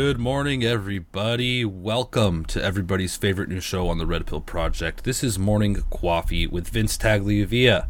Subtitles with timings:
[0.00, 1.64] Good morning, everybody.
[1.64, 5.02] Welcome to everybody's favorite new show on the Red Pill Project.
[5.02, 7.88] This is Morning Coffee with Vince Tagliavia.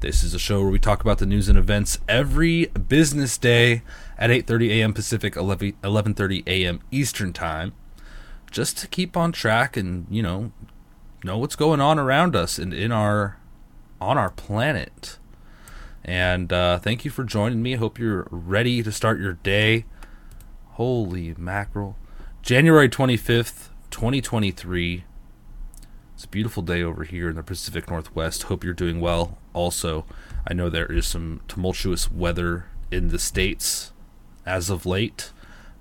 [0.00, 3.80] This is a show where we talk about the news and events every business day
[4.18, 4.92] at 8:30 a.m.
[4.92, 6.82] Pacific, 11 11:30 a.m.
[6.90, 7.72] Eastern Time,
[8.50, 10.52] just to keep on track and you know
[11.24, 13.38] know what's going on around us and in our
[13.98, 15.16] on our planet.
[16.04, 17.76] And uh, thank you for joining me.
[17.76, 19.86] I hope you're ready to start your day.
[20.80, 21.98] Holy mackerel.
[22.40, 25.04] January 25th, 2023.
[26.14, 28.44] It's a beautiful day over here in the Pacific Northwest.
[28.44, 29.36] Hope you're doing well.
[29.52, 30.06] Also,
[30.48, 33.92] I know there is some tumultuous weather in the States
[34.46, 35.32] as of late.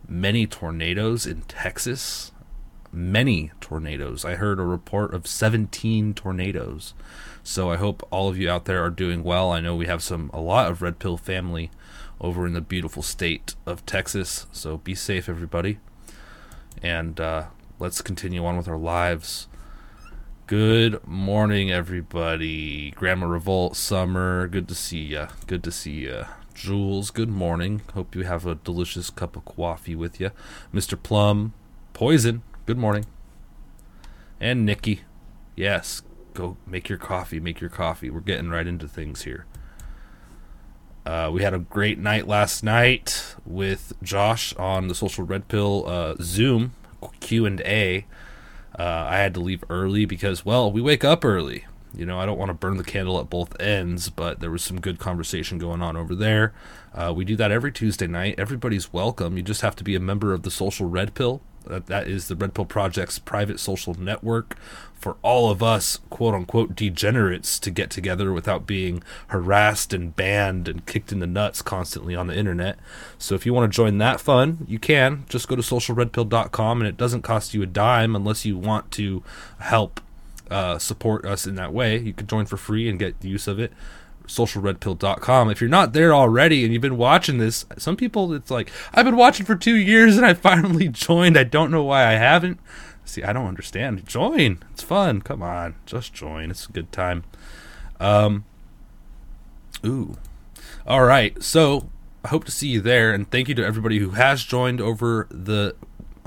[0.05, 2.33] Many tornadoes in Texas.
[2.91, 4.25] Many tornadoes.
[4.25, 6.93] I heard a report of 17 tornadoes.
[7.41, 9.49] So I hope all of you out there are doing well.
[9.49, 11.71] I know we have some a lot of Red Pill family
[12.21, 14.47] over in the beautiful state of Texas.
[14.51, 15.79] So be safe, everybody.
[16.81, 17.47] And uh,
[17.79, 19.47] let's continue on with our lives.
[20.47, 22.91] Good morning, everybody.
[22.91, 25.27] Grandma Revolt, Summer, good to see ya.
[25.45, 26.25] Good to see ya.
[26.53, 27.81] Jules, good morning.
[27.93, 30.31] Hope you have a delicious cup of coffee with you.
[30.73, 31.01] Mr.
[31.01, 31.53] Plum,
[31.93, 33.05] Poison, good morning.
[34.39, 35.01] And Nikki,
[35.55, 36.01] yes,
[36.33, 38.09] go make your coffee, make your coffee.
[38.09, 39.45] We're getting right into things here.
[41.09, 45.83] Uh, we had a great night last night with Josh on the Social Red Pill
[45.87, 46.73] uh, Zoom
[47.19, 48.05] Q and A.
[48.77, 51.65] Uh, I had to leave early because, well, we wake up early.
[51.95, 54.63] You know, I don't want to burn the candle at both ends, but there was
[54.63, 56.53] some good conversation going on over there.
[56.93, 58.35] Uh, we do that every Tuesday night.
[58.37, 59.35] Everybody's welcome.
[59.35, 61.41] You just have to be a member of the Social Red Pill.
[61.65, 64.57] That, that is the Red Pill Project's private social network
[64.99, 70.67] for all of us, quote unquote, degenerates to get together without being harassed and banned
[70.67, 72.77] and kicked in the nuts constantly on the internet.
[73.17, 75.25] So if you want to join that fun, you can.
[75.29, 79.23] Just go to socialredpill.com and it doesn't cost you a dime unless you want to
[79.59, 80.01] help
[80.51, 81.97] uh, support us in that way.
[81.97, 83.71] You can join for free and get use of it
[84.29, 85.49] socialredpill.com.
[85.49, 89.05] If you're not there already and you've been watching this, some people it's like, I've
[89.05, 91.37] been watching for two years and I finally joined.
[91.37, 92.59] I don't know why I haven't.
[93.05, 94.05] See, I don't understand.
[94.07, 94.59] Join.
[94.71, 95.21] It's fun.
[95.21, 95.75] Come on.
[95.85, 96.51] Just join.
[96.51, 97.23] It's a good time.
[97.99, 98.45] Um
[99.85, 100.17] Ooh.
[100.85, 101.41] All right.
[101.41, 101.89] So
[102.23, 105.27] I hope to see you there and thank you to everybody who has joined over
[105.31, 105.75] the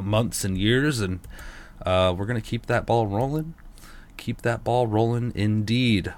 [0.01, 1.21] months and years and
[1.87, 3.55] uh, we're gonna keep that ball rolling.
[4.17, 6.15] Keep that ball rolling indeed.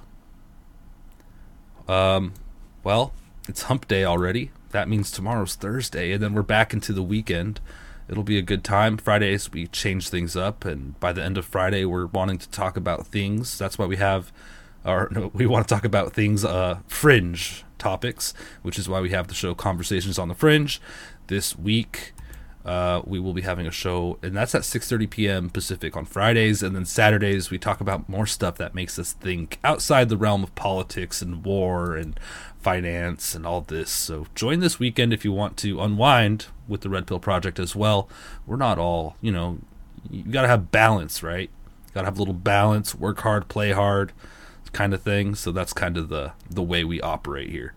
[1.89, 2.35] Um,
[2.83, 3.13] well,
[3.49, 4.51] it's hump day already.
[4.71, 7.61] That means tomorrow's Thursday, and then we're back into the weekend.
[8.09, 8.97] It'll be a good time.
[8.97, 12.77] Fridays, we change things up, and by the end of Friday, we're wanting to talk
[12.77, 13.57] about things.
[13.57, 14.33] That's why we have,
[14.85, 19.11] or no, we want to talk about things, uh, fringe topics, which is why we
[19.11, 20.81] have the show Conversations on the Fringe.
[21.29, 22.13] This week,
[22.65, 25.51] uh, we will be having a show, and that's at 6:30 p.m.
[25.51, 29.59] Pacific on Fridays, and then Saturdays we talk about more stuff that makes us think
[29.63, 32.19] outside the realm of politics and war and
[32.59, 33.91] finance and all this.
[33.91, 37.77] So join this weekend if you want to unwind with the Red Pill Project as
[37.77, 38.09] well.
[38.47, 39.59] We're not all, you know,
[40.11, 41.51] you got to have balance, right?
[41.89, 44.13] You Got to have a little balance, work hard, play hard,
[44.73, 45.35] kind of thing.
[45.35, 47.75] So that's kind of the the way we operate here.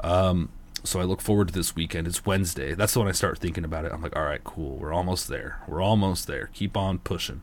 [0.00, 0.50] Um,
[0.86, 2.06] so I look forward to this weekend.
[2.06, 2.74] It's Wednesday.
[2.74, 3.92] That's when I start thinking about it.
[3.92, 4.76] I'm like, all right, cool.
[4.76, 5.60] We're almost there.
[5.66, 6.50] We're almost there.
[6.54, 7.42] Keep on pushing.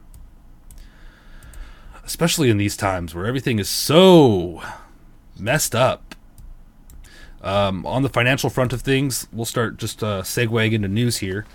[2.06, 4.62] Especially in these times where everything is so
[5.38, 6.16] messed up.
[7.42, 11.46] Um, on the financial front of things, we'll start just uh, segueing into news here.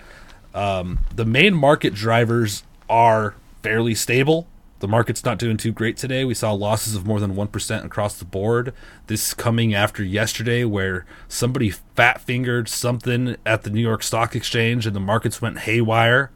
[0.54, 4.46] Um, the main market drivers are fairly stable
[4.80, 6.24] the market's not doing too great today.
[6.24, 8.72] We saw losses of more than 1% across the board.
[9.08, 14.86] This coming after yesterday, where somebody fat fingered something at the New York Stock Exchange
[14.86, 16.30] and the markets went haywire.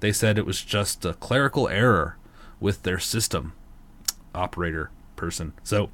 [0.00, 2.16] They said it was just a clerical error
[2.60, 3.52] with their system
[4.34, 5.52] operator person.
[5.62, 5.90] So,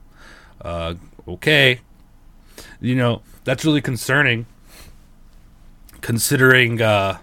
[0.62, 0.94] uh,
[1.26, 1.80] okay.
[2.80, 4.46] You know, that's really concerning
[6.00, 6.80] considering.
[6.80, 7.18] Uh,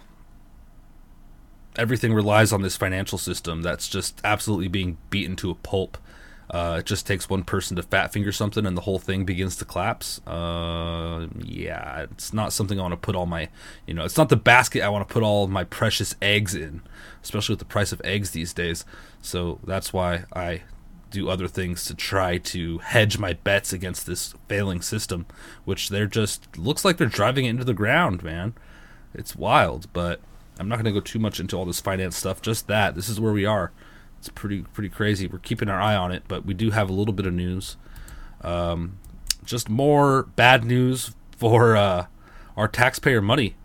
[1.77, 5.97] everything relies on this financial system that's just absolutely being beaten to a pulp.
[6.49, 9.55] Uh, it just takes one person to fat finger something and the whole thing begins
[9.55, 10.21] to collapse.
[10.27, 13.49] Uh, yeah, it's not something I want to put all my,
[13.87, 16.81] you know, it's not the basket I want to put all my precious eggs in,
[17.23, 18.85] especially with the price of eggs these days.
[19.21, 20.61] So that's why I
[21.09, 25.25] do other things to try to hedge my bets against this failing system,
[25.63, 28.53] which they're just looks like they're driving it into the ground, man.
[29.13, 30.19] It's wild, but
[30.59, 32.41] I'm not going to go too much into all this finance stuff.
[32.41, 33.71] Just that this is where we are.
[34.19, 35.27] It's pretty pretty crazy.
[35.27, 37.77] We're keeping our eye on it, but we do have a little bit of news.
[38.41, 38.99] Um,
[39.43, 42.07] just more bad news for uh,
[42.57, 43.55] our taxpayer money.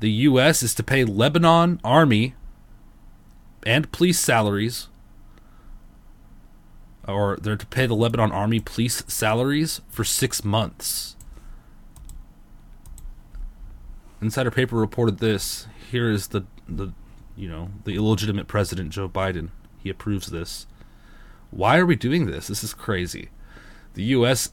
[0.00, 0.62] The U.S.
[0.62, 2.34] is to pay Lebanon army
[3.64, 4.88] and police salaries,
[7.08, 11.15] or they're to pay the Lebanon army police salaries for six months.
[14.20, 15.66] Insider paper reported this.
[15.90, 16.92] Here is the the
[17.36, 19.50] you know the illegitimate president Joe Biden.
[19.78, 20.66] He approves this.
[21.50, 22.48] Why are we doing this?
[22.48, 23.28] This is crazy.
[23.94, 24.50] The U.S.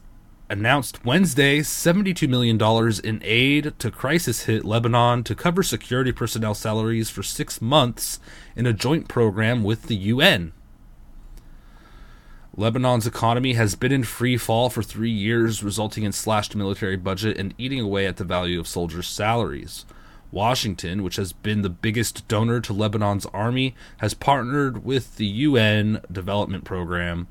[0.48, 2.58] announced Wednesday $72 million
[3.02, 8.20] in aid to crisis hit Lebanon to cover security personnel salaries for six months
[8.54, 10.52] in a joint program with the UN.
[12.56, 17.36] Lebanon's economy has been in free fall for three years, resulting in slashed military budget
[17.36, 19.84] and eating away at the value of soldiers' salaries.
[20.30, 26.00] Washington, which has been the biggest donor to Lebanon's army, has partnered with the UN
[26.10, 27.26] Development Program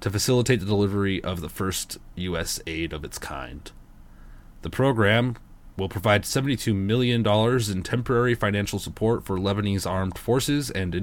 [0.00, 2.60] to facilitate the delivery of the first U.S.
[2.66, 3.70] aid of its kind.
[4.62, 5.36] The program
[5.76, 10.94] will provide $72 million in temporary financial support for Lebanese armed forces and,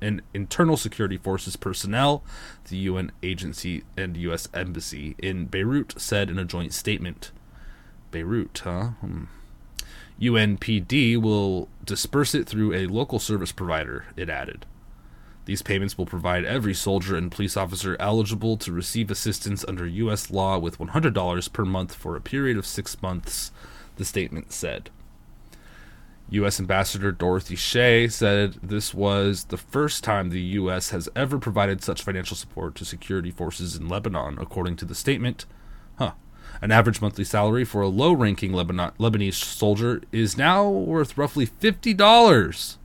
[0.00, 2.24] and internal security forces personnel,
[2.68, 4.48] the UN agency and U.S.
[4.52, 7.30] embassy in Beirut said in a joint statement.
[8.10, 8.88] Beirut, huh?
[9.00, 9.24] Hmm.
[10.20, 14.66] UNPD will disperse it through a local service provider, it added.
[15.44, 20.30] These payments will provide every soldier and police officer eligible to receive assistance under U.S.
[20.30, 23.52] law with $100 per month for a period of six months,
[23.98, 24.90] the statement said.
[26.30, 26.60] U.S.
[26.60, 30.90] Ambassador Dorothy Shea said this was the first time the U.S.
[30.90, 35.46] has ever provided such financial support to security forces in Lebanon, according to the statement.
[35.98, 36.12] Huh.
[36.60, 42.76] An average monthly salary for a low ranking Lebanese soldier is now worth roughly $50,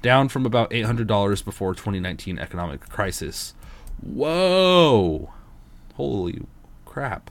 [0.00, 3.54] down from about $800 before 2019 economic crisis.
[4.00, 5.32] Whoa!
[5.94, 6.42] Holy
[6.86, 7.30] crap.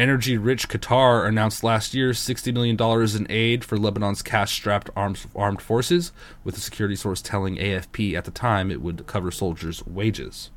[0.00, 5.60] Energy rich Qatar announced last year $60 million in aid for Lebanon's cash strapped armed,
[5.60, 6.10] forces,
[6.42, 10.50] with a security source telling AFP at the time it would cover soldiers' wages.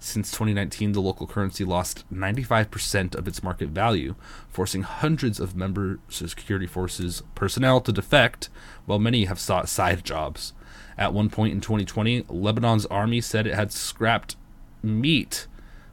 [0.00, 4.16] Since 2019, the local currency lost 95% of its market value,
[4.50, 8.50] forcing hundreds of member security forces personnel to defect,
[8.84, 10.52] while many have sought side jobs.
[10.98, 14.36] At one point in 2020, Lebanon's army said it had scrapped
[14.82, 15.46] meat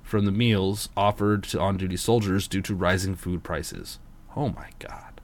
[0.07, 3.99] from the meals offered to on duty soldiers due to rising food prices.
[4.35, 5.19] Oh my god.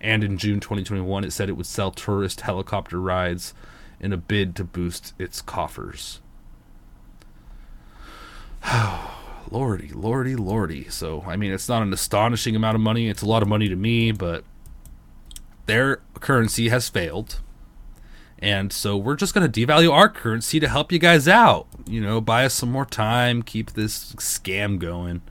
[0.00, 3.52] And in June 2021, it said it would sell tourist helicopter rides
[4.00, 6.20] in a bid to boost its coffers.
[8.64, 9.14] Oh
[9.50, 10.88] Lordy, lordy, lordy.
[10.90, 13.08] So, I mean, it's not an astonishing amount of money.
[13.08, 14.44] It's a lot of money to me, but
[15.64, 17.40] their currency has failed.
[18.40, 21.66] And so we're just going to devalue our currency to help you guys out.
[21.86, 25.22] You know, buy us some more time, keep this scam going.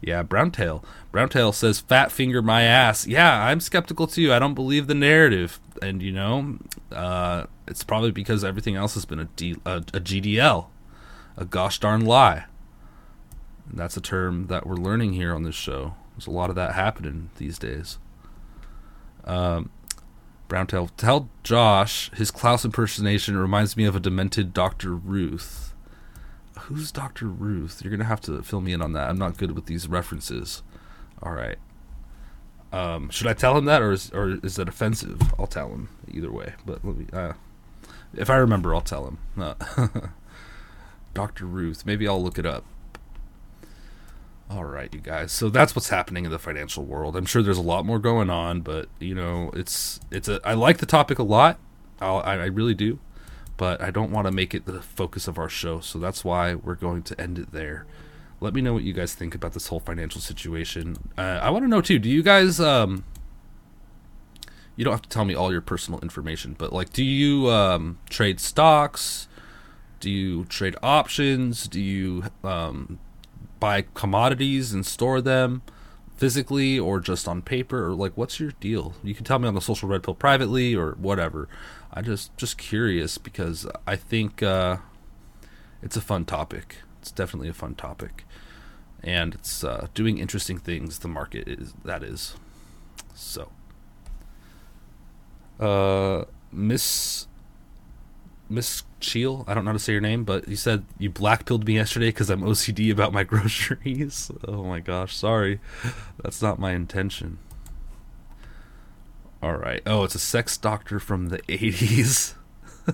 [0.00, 0.84] Yeah, Browntail.
[1.12, 3.06] Browntail says, Fat finger my ass.
[3.06, 4.32] Yeah, I'm skeptical too.
[4.32, 5.60] I don't believe the narrative.
[5.82, 6.58] And, you know,
[6.92, 10.66] uh, it's probably because everything else has been a, D, a, a GDL,
[11.36, 12.46] a gosh darn lie.
[13.68, 15.94] And that's a term that we're learning here on this show.
[16.12, 17.98] There's a lot of that happening these days.
[19.24, 19.70] Um,
[20.48, 24.94] Browntail, tell Josh his Klaus impersonation reminds me of a demented Dr.
[24.94, 25.74] Ruth.
[26.60, 27.26] Who's Dr.
[27.26, 27.82] Ruth?
[27.82, 29.08] You're going to have to fill me in on that.
[29.08, 30.62] I'm not good with these references.
[31.22, 31.58] All right.
[32.72, 35.20] Um, should I tell him that, or is, or is that offensive?
[35.38, 36.54] I'll tell him either way.
[36.66, 37.32] But let me, uh,
[38.14, 39.18] if I remember, I'll tell him.
[39.38, 39.88] Uh,
[41.14, 41.46] Dr.
[41.46, 41.86] Ruth.
[41.86, 42.64] Maybe I'll look it up.
[44.50, 45.30] All right, you guys.
[45.30, 47.16] So that's what's happening in the financial world.
[47.16, 50.40] I'm sure there's a lot more going on, but you know, it's it's a.
[50.42, 51.58] I like the topic a lot.
[52.00, 52.98] I'll, I, really do,
[53.56, 55.80] but I don't want to make it the focus of our show.
[55.80, 57.86] So that's why we're going to end it there.
[58.40, 60.96] Let me know what you guys think about this whole financial situation.
[61.18, 61.98] Uh, I want to know too.
[61.98, 62.58] Do you guys?
[62.58, 63.04] Um,
[64.76, 67.98] you don't have to tell me all your personal information, but like, do you um,
[68.08, 69.28] trade stocks?
[70.00, 71.66] Do you trade options?
[71.66, 73.00] Do you um,
[73.60, 75.62] buy commodities and store them
[76.16, 78.94] physically or just on paper or like what's your deal?
[79.04, 81.48] You can tell me on the social red pill privately or whatever.
[81.92, 84.78] I just just curious because i think uh,
[85.82, 86.76] it's a fun topic.
[87.00, 88.24] It's definitely a fun topic.
[89.02, 92.34] And it's uh, doing interesting things the market is that is.
[93.14, 93.50] So
[95.60, 97.27] uh miss
[98.50, 101.66] Miss Cheel, I don't know how to say your name, but you said you blackpilled
[101.66, 104.30] me yesterday because I'm OCD about my groceries.
[104.46, 105.60] oh my gosh, sorry.
[106.22, 107.38] That's not my intention.
[109.42, 109.82] All right.
[109.86, 112.34] Oh, it's a sex doctor from the 80s.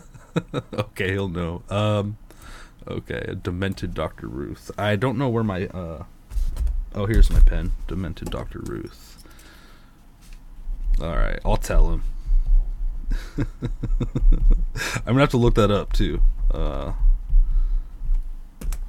[0.75, 1.62] okay, he'll know.
[1.70, 2.18] Um,
[2.87, 4.26] okay, a demented Dr.
[4.26, 4.70] Ruth.
[4.76, 5.66] I don't know where my.
[5.68, 6.04] Uh,
[6.94, 7.73] oh, here's my pen.
[7.88, 8.58] Demented Dr.
[8.61, 9.25] Ruth.
[11.00, 12.02] All right, I'll tell him.
[13.38, 16.23] I'm gonna have to look that up too.
[16.50, 16.92] Uh,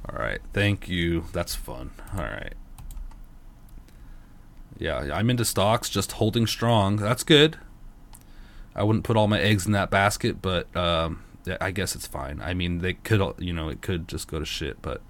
[0.08, 1.24] all right, thank you.
[1.32, 1.90] That's fun.
[2.16, 2.54] All right.
[4.78, 6.96] Yeah, I'm into stocks, just holding strong.
[6.96, 7.58] That's good.
[8.74, 11.24] I wouldn't put all my eggs in that basket, but um,
[11.60, 12.42] I guess it's fine.
[12.42, 15.00] I mean, they could, you know, it could just go to shit, but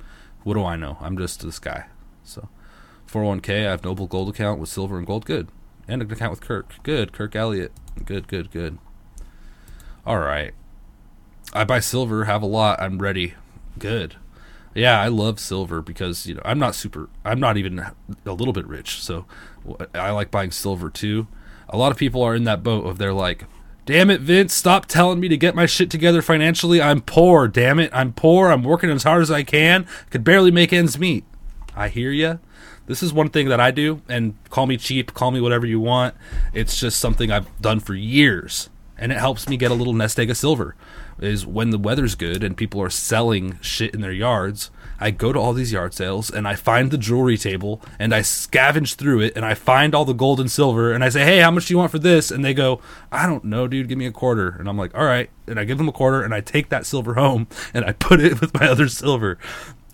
[0.44, 0.96] what do I know?
[1.00, 1.86] I'm just this guy.
[2.22, 2.48] So,
[3.10, 5.24] 401k, I have Noble Gold account with silver and gold.
[5.24, 5.48] Good.
[5.88, 6.76] And an account with Kirk.
[6.84, 7.12] Good.
[7.12, 7.72] Kirk Elliott.
[8.04, 8.78] Good, good, good.
[10.06, 10.54] All right.
[11.52, 12.80] I buy silver, have a lot.
[12.80, 13.34] I'm ready.
[13.78, 14.16] Good.
[14.74, 18.52] Yeah, I love silver because, you know, I'm not super, I'm not even a little
[18.52, 19.02] bit rich.
[19.02, 19.24] So
[19.94, 21.26] I like buying silver too.
[21.68, 23.44] A lot of people are in that boat of they're like,
[23.86, 26.80] damn it, Vince, stop telling me to get my shit together financially.
[26.80, 27.90] I'm poor, damn it.
[27.92, 28.50] I'm poor.
[28.50, 29.86] I'm working as hard as I can.
[30.10, 31.24] Could barely make ends meet.
[31.74, 32.38] I hear you.
[32.86, 35.80] This is one thing that I do, and call me cheap, call me whatever you
[35.80, 36.14] want.
[36.52, 40.18] It's just something I've done for years, and it helps me get a little nest
[40.18, 40.74] egg of silver.
[41.18, 45.32] Is when the weather's good and people are selling shit in their yards, I go
[45.32, 49.20] to all these yard sales and I find the jewelry table and I scavenge through
[49.20, 51.66] it and I find all the gold and silver and I say, "Hey, how much
[51.66, 53.88] do you want for this?" And they go, "I don't know, dude.
[53.88, 56.22] Give me a quarter." And I'm like, "All right." And I give them a quarter
[56.22, 59.38] and I take that silver home and I put it with my other silver,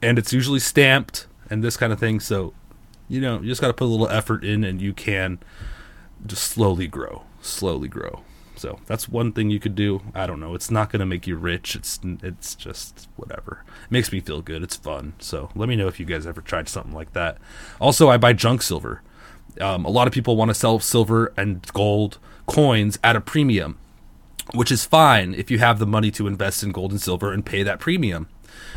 [0.01, 2.19] and it's usually stamped and this kind of thing.
[2.19, 2.55] So,
[3.09, 5.39] you know, you just got to put a little effort in and you can
[6.27, 8.23] just slowly grow, slowly grow.
[8.63, 10.03] So that's one thing you could do.
[10.15, 10.55] I don't know.
[10.55, 11.75] It's not going to make you rich.
[11.75, 13.65] It's it's just whatever.
[13.87, 14.63] It makes me feel good.
[14.63, 15.15] It's fun.
[15.19, 17.39] So let me know if you guys ever tried something like that.
[17.81, 19.03] Also, I buy junk silver.
[19.61, 23.79] Um, a lot of people want to sell silver and gold coins at a premium,
[24.55, 27.45] which is fine if you have the money to invest in gold and silver and
[27.45, 28.29] pay that premium.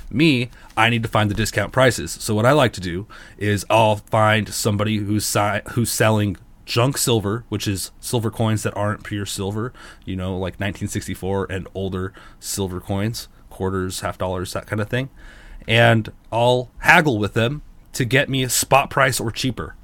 [0.09, 2.11] Me, I need to find the discount prices.
[2.11, 3.05] So what I like to do
[3.37, 8.75] is I'll find somebody who's si- who's selling junk silver, which is silver coins that
[8.75, 9.71] aren't pure silver,
[10.03, 15.09] you know, like 1964 and older silver coins, quarters, half dollars, that kind of thing.
[15.67, 17.61] And I'll haggle with them
[17.93, 19.75] to get me a spot price or cheaper,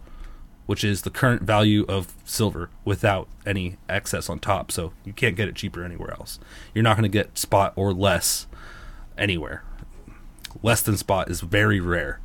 [0.66, 4.72] which is the current value of silver without any excess on top.
[4.72, 6.40] So you can't get it cheaper anywhere else.
[6.74, 8.48] You're not going to get spot or less
[9.18, 9.64] anywhere.
[10.62, 12.20] Less than spot is very rare.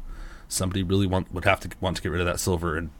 [0.49, 2.91] Somebody really want would have to want to get rid of that silver and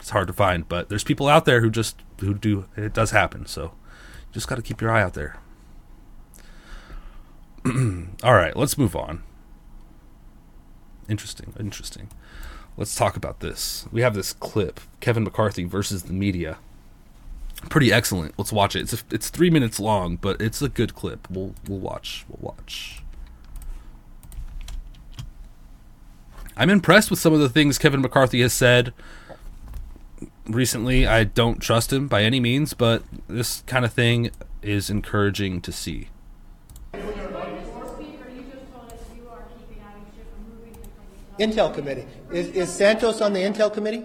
[0.00, 3.10] it's hard to find, but there's people out there who just who do it does
[3.10, 3.46] happen.
[3.46, 5.36] So you just got to keep your eye out there.
[8.22, 9.22] All right, let's move on.
[11.08, 12.08] Interesting, interesting.
[12.76, 13.86] Let's talk about this.
[13.92, 16.58] We have this clip: Kevin McCarthy versus the media.
[17.68, 18.38] Pretty excellent.
[18.38, 18.80] Let's watch it.
[18.80, 21.28] It's a, it's three minutes long, but it's a good clip.
[21.30, 22.24] We'll we'll watch.
[22.28, 23.02] We'll watch.
[26.56, 28.94] I'm impressed with some of the things Kevin McCarthy has said
[30.52, 31.06] recently.
[31.06, 34.30] I don't trust him by any means, but this kind of thing
[34.62, 36.08] is encouraging to see.
[41.38, 42.06] Intel committee.
[42.30, 44.04] Is, is Santos on the Intel committee?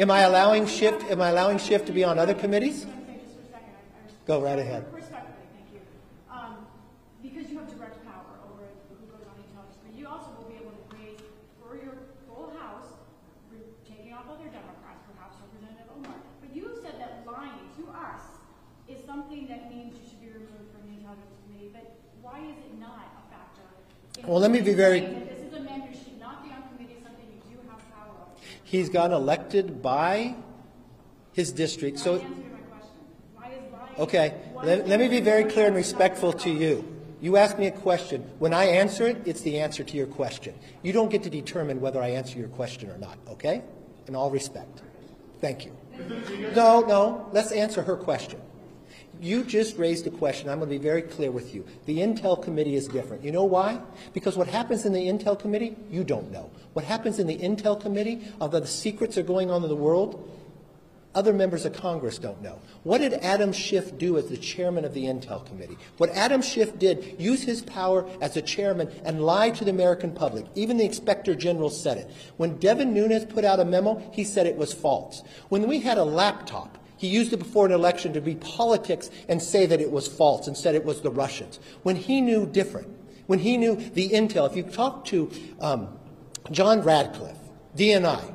[0.00, 0.94] Am I allowing Schiff?
[1.10, 2.86] Am I allowing Schiff to be on other committees?
[4.26, 4.84] Go right ahead.
[24.28, 25.00] Well, let me be very.
[25.00, 28.10] This is a man who should not be on committee, something you do have power
[28.10, 28.30] over.
[28.62, 30.34] He's gotten elected by
[31.32, 32.22] his district, so.
[33.98, 36.84] Okay, let, let me be very clear and respectful to you.
[37.22, 38.20] You ask me a question.
[38.38, 40.54] When I answer it, it's the answer to your question.
[40.82, 43.62] You don't get to determine whether I answer your question or not, okay?
[44.08, 44.82] In all respect.
[45.40, 45.74] Thank you.
[46.54, 48.40] No, no, let's answer her question.
[49.20, 50.48] You just raised a question.
[50.48, 51.64] I'm going to be very clear with you.
[51.86, 53.24] The Intel Committee is different.
[53.24, 53.80] You know why?
[54.12, 56.50] Because what happens in the Intel Committee, you don't know.
[56.72, 60.28] What happens in the Intel Committee, although the secrets are going on in the world,
[61.14, 62.60] other members of Congress don't know.
[62.84, 65.76] What did Adam Schiff do as the chairman of the Intel Committee?
[65.96, 70.12] What Adam Schiff did, use his power as a chairman and lie to the American
[70.12, 70.46] public.
[70.54, 72.10] Even the Inspector General said it.
[72.36, 75.24] When Devin Nunes put out a memo, he said it was false.
[75.48, 79.42] When we had a laptop, he used it before an election to be politics and
[79.42, 81.60] say that it was false and said it was the Russians.
[81.82, 82.88] When he knew different,
[83.26, 85.88] when he knew the intel, if you talk to um,
[86.50, 87.38] John Ratcliffe,
[87.76, 88.34] DNI,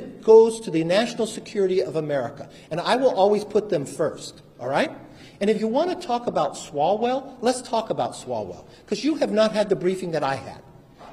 [0.01, 2.49] it goes to the national security of America.
[2.69, 4.91] And I will always put them first, all right?
[5.39, 9.31] And if you want to talk about Swalwell, let's talk about Swalwell because you have
[9.31, 10.61] not had the briefing that I had.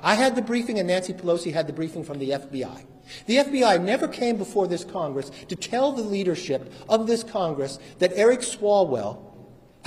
[0.02, 2.84] I had the briefing and Nancy Pelosi had the briefing from the FBI.
[3.26, 8.12] The FBI never came before this Congress to tell the leadership of this Congress that
[8.14, 9.18] Eric Swalwell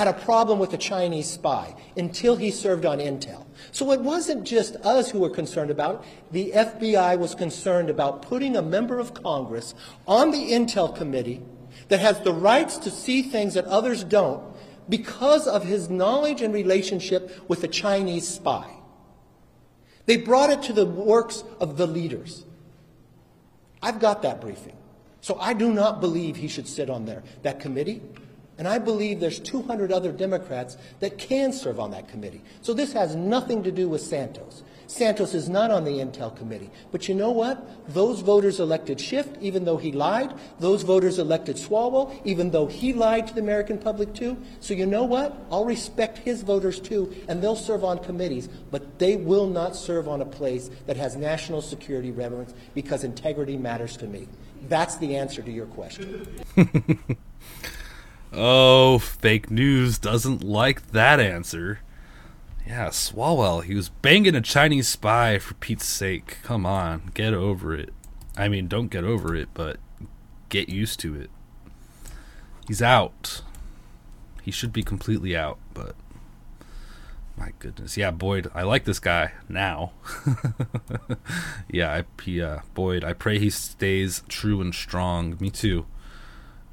[0.01, 3.45] had a problem with a Chinese spy until he served on intel.
[3.71, 6.31] So it wasn't just us who were concerned about it.
[6.31, 9.75] The FBI was concerned about putting a member of Congress
[10.07, 11.43] on the intel committee
[11.89, 14.41] that has the rights to see things that others don't
[14.89, 18.67] because of his knowledge and relationship with a Chinese spy.
[20.07, 22.43] They brought it to the works of the leaders.
[23.83, 24.77] I've got that briefing.
[25.21, 27.21] So I do not believe he should sit on there.
[27.43, 28.01] That committee
[28.61, 32.43] and I believe there's 200 other Democrats that can serve on that committee.
[32.61, 34.61] So this has nothing to do with Santos.
[34.85, 36.69] Santos is not on the Intel committee.
[36.91, 37.91] But you know what?
[37.91, 40.35] Those voters elected Schiff, even though he lied.
[40.59, 44.37] Those voters elected Swalwell, even though he lied to the American public too.
[44.59, 45.35] So you know what?
[45.49, 50.07] I'll respect his voters too, and they'll serve on committees, but they will not serve
[50.07, 54.27] on a place that has national security relevance because integrity matters to me.
[54.69, 56.27] That's the answer to your question.
[58.33, 61.79] Oh, fake news doesn't like that answer.
[62.65, 66.37] Yeah, Swalwell, he was banging a Chinese spy for Pete's sake.
[66.43, 67.93] Come on, get over it.
[68.37, 69.77] I mean, don't get over it, but
[70.49, 71.29] get used to it.
[72.67, 73.41] He's out.
[74.41, 75.95] He should be completely out, but
[77.35, 77.97] my goodness.
[77.97, 79.91] Yeah, Boyd, I like this guy now.
[81.69, 85.37] yeah, I, uh, Boyd, I pray he stays true and strong.
[85.39, 85.85] Me too.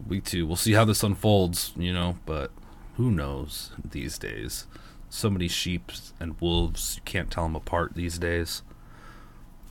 [0.07, 0.47] We too.
[0.47, 2.51] We'll see how this unfolds, you know, but
[2.97, 4.67] who knows these days?
[5.11, 8.63] So many sheep and wolves, you can't tell them apart these days.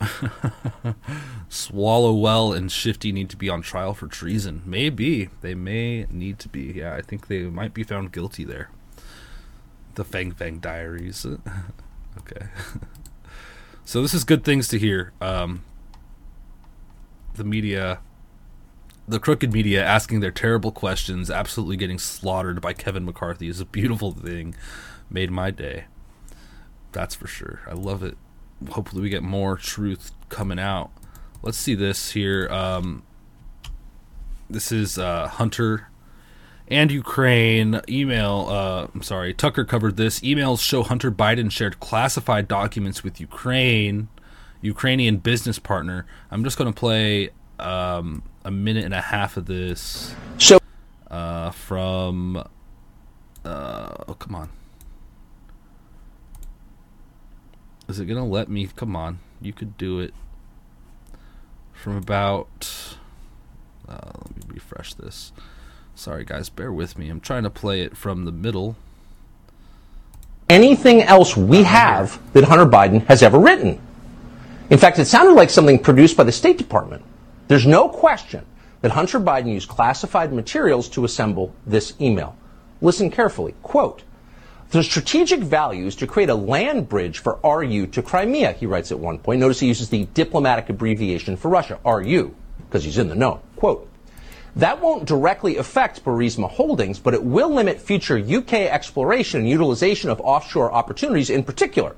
[1.50, 4.62] Swalwell and Shifty need to be on trial for treason.
[4.64, 5.28] Maybe.
[5.40, 6.72] They may need to be.
[6.76, 8.70] Yeah, I think they might be found guilty there.
[9.94, 11.26] The Fang Fang Diaries.
[12.18, 12.46] okay.
[13.84, 15.12] so this is good things to hear.
[15.20, 15.64] Um,
[17.34, 18.00] the media
[19.08, 23.64] the crooked media asking their terrible questions, absolutely getting slaughtered by Kevin McCarthy is a
[23.64, 24.54] beautiful thing.
[25.10, 25.84] Made my day.
[26.92, 27.60] That's for sure.
[27.66, 28.18] I love it.
[28.70, 30.90] Hopefully, we get more truth coming out.
[31.42, 32.48] Let's see this here.
[32.50, 33.04] Um,
[34.50, 35.88] this is uh, Hunter
[36.66, 38.48] and Ukraine email.
[38.50, 40.20] Uh, I'm sorry, Tucker covered this.
[40.20, 44.08] Emails show Hunter Biden shared classified documents with Ukraine,
[44.60, 46.04] Ukrainian business partner.
[46.30, 50.14] I'm just going to play um, a minute and a half of this.
[50.38, 50.58] So,
[51.10, 52.38] uh, from
[53.44, 54.48] uh, oh come on,
[57.88, 58.66] is it gonna let me?
[58.74, 60.14] Come on, you could do it.
[61.74, 62.96] From about,
[63.86, 65.30] uh, let me refresh this.
[65.94, 67.10] Sorry guys, bear with me.
[67.10, 68.76] I'm trying to play it from the middle.
[70.48, 73.78] Anything else we have that Hunter Biden has ever written?
[74.70, 77.04] In fact, it sounded like something produced by the State Department.
[77.48, 78.44] There's no question
[78.82, 82.36] that Hunter Biden used classified materials to assemble this email.
[82.80, 83.54] Listen carefully.
[83.62, 84.02] Quote,
[84.70, 88.92] the strategic value is to create a land bridge for RU to Crimea, he writes
[88.92, 89.40] at one point.
[89.40, 92.34] Notice he uses the diplomatic abbreviation for Russia, RU,
[92.66, 93.40] because he's in the know.
[93.56, 93.88] Quote,
[94.56, 100.10] that won't directly affect Burisma Holdings, but it will limit future UK exploration and utilization
[100.10, 101.96] of offshore opportunities in particular.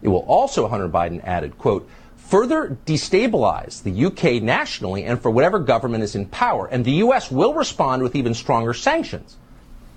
[0.00, 1.86] It will also, Hunter Biden added, quote,
[2.26, 6.66] further destabilize the UK nationally and for whatever government is in power.
[6.66, 9.36] And the US will respond with even stronger sanctions.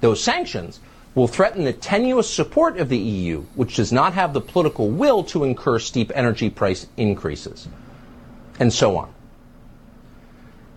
[0.02, 0.80] Those sanctions
[1.16, 5.24] will threaten the tenuous support of the EU, which does not have the political will
[5.24, 7.68] to incur steep energy price increases.
[8.60, 9.14] And so on.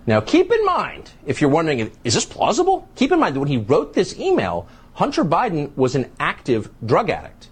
[0.06, 2.88] Now, keep in mind, if you're wondering, is this plausible?
[2.96, 7.10] Keep in mind that when he wrote this email, Hunter Biden was an active drug
[7.10, 7.48] addict.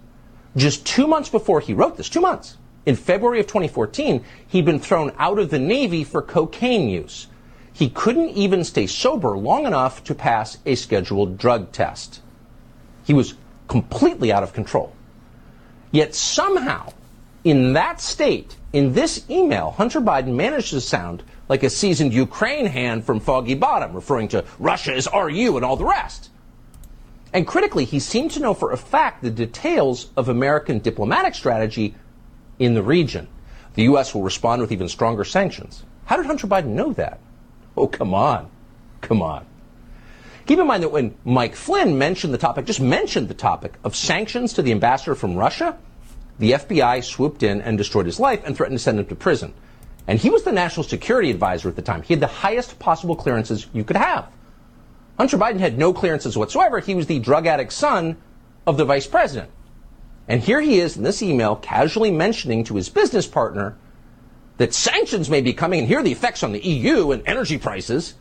[0.56, 2.56] Just two months before he wrote this, two months,
[2.88, 7.26] in February of 2014, he'd been thrown out of the Navy for cocaine use.
[7.70, 12.22] He couldn't even stay sober long enough to pass a scheduled drug test.
[13.04, 13.34] He was
[13.68, 14.94] completely out of control.
[15.90, 16.94] Yet somehow,
[17.44, 22.66] In that state, in this email, Hunter Biden managed to sound like a seasoned Ukraine
[22.66, 26.30] hand from Foggy Bottom, referring to Russia as RU and all the rest.
[27.34, 31.94] And critically, he seemed to know for a fact the details of American diplomatic strategy
[32.58, 33.28] in the region.
[33.74, 34.14] The U.S.
[34.14, 35.84] will respond with even stronger sanctions.
[36.04, 37.20] How did Hunter Biden know that?
[37.76, 38.50] Oh, come on.
[39.00, 39.46] Come on.
[40.46, 43.94] Keep in mind that when Mike Flynn mentioned the topic, just mentioned the topic of
[43.94, 45.76] sanctions to the ambassador from Russia,
[46.38, 49.52] the FBI swooped in and destroyed his life and threatened to send him to prison.
[50.06, 52.02] And he was the national security advisor at the time.
[52.02, 54.32] He had the highest possible clearances you could have.
[55.18, 56.80] Hunter Biden had no clearances whatsoever.
[56.80, 58.16] He was the drug addict son
[58.66, 59.50] of the vice president.
[60.28, 63.76] And here he is in this email casually mentioning to his business partner
[64.58, 67.56] that sanctions may be coming, and here are the effects on the EU and energy
[67.56, 68.14] prices,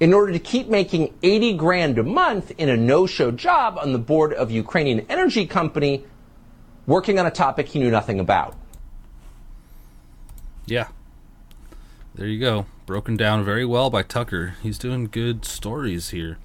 [0.00, 3.98] in order to keep making 80 grand a month in a no-show job on the
[3.98, 6.04] board of Ukrainian energy company
[6.86, 8.56] working on a topic he knew nothing about.
[10.66, 10.88] Yeah.
[12.14, 12.66] There you go.
[12.86, 14.54] Broken down very well by Tucker.
[14.62, 16.38] He's doing good stories here.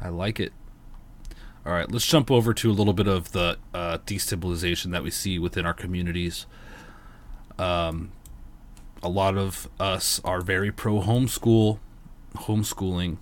[0.00, 0.52] I like it.
[1.66, 5.10] All right, let's jump over to a little bit of the uh, destabilization that we
[5.10, 6.46] see within our communities.
[7.58, 8.12] Um,
[9.02, 11.78] a lot of us are very pro homeschool,
[12.34, 13.18] homeschooling.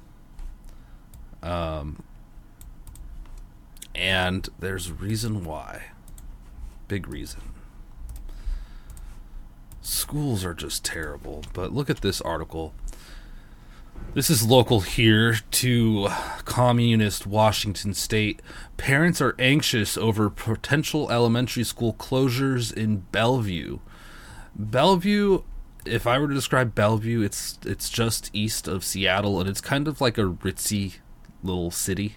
[1.43, 2.03] Um,
[3.95, 5.87] and there's a reason why.
[6.87, 7.41] Big reason.
[9.83, 11.43] Schools are just terrible.
[11.53, 12.75] But look at this article.
[14.15, 16.09] This is local here to
[16.45, 18.43] communist Washington state.
[18.77, 23.79] Parents are anxious over potential elementary school closures in Bellevue.
[24.57, 25.43] Bellevue,
[25.85, 29.87] if I were to describe Bellevue, it's it's just east of Seattle and it's kind
[29.87, 30.97] of like a ritzy
[31.43, 32.17] little city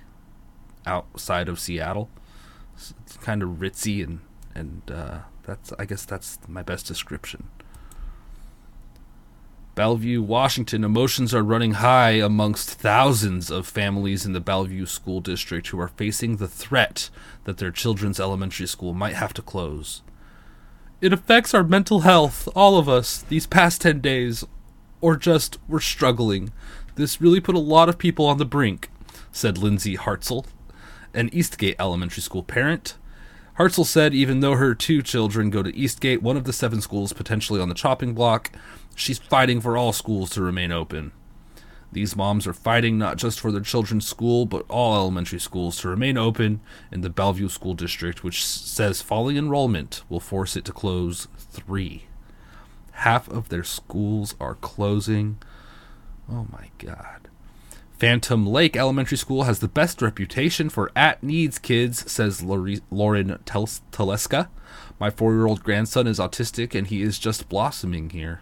[0.87, 2.09] outside of Seattle.
[2.73, 4.21] It's kind of ritzy and
[4.55, 7.49] and uh, that's I guess that's my best description.
[9.73, 15.65] Bellevue, Washington, emotions are running high amongst thousands of families in the Bellevue School District
[15.67, 17.09] who are facing the threat
[17.45, 20.01] that their children's elementary school might have to close.
[20.99, 24.43] It affects our mental health, all of us, these past 10 days,
[24.99, 26.51] or just we're struggling.
[26.95, 28.89] This really put a lot of people on the brink,
[29.31, 30.45] said Lindsay Hartzell,
[31.13, 32.95] an Eastgate Elementary School parent.
[33.57, 37.13] Hartzell said even though her two children go to Eastgate, one of the seven schools
[37.13, 38.51] potentially on the chopping block,
[38.95, 41.11] She's fighting for all schools to remain open.
[41.91, 45.89] These moms are fighting not just for their children's school, but all elementary schools to
[45.89, 46.61] remain open
[46.91, 52.05] in the Bellevue School District, which says falling enrollment will force it to close three.
[52.91, 55.39] Half of their schools are closing.
[56.29, 57.20] Oh my God.
[58.01, 64.47] Phantom Lake Elementary School has the best reputation for at needs kids, says Lauren Teleska.
[64.99, 68.41] My four year old grandson is autistic and he is just blossoming here.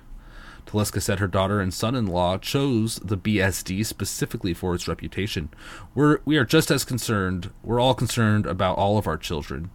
[0.65, 5.49] Teleska said her daughter and son-in-law chose the BSD specifically for its reputation.
[5.93, 7.51] We're we are just as concerned.
[7.61, 9.71] We're all concerned about all of our children.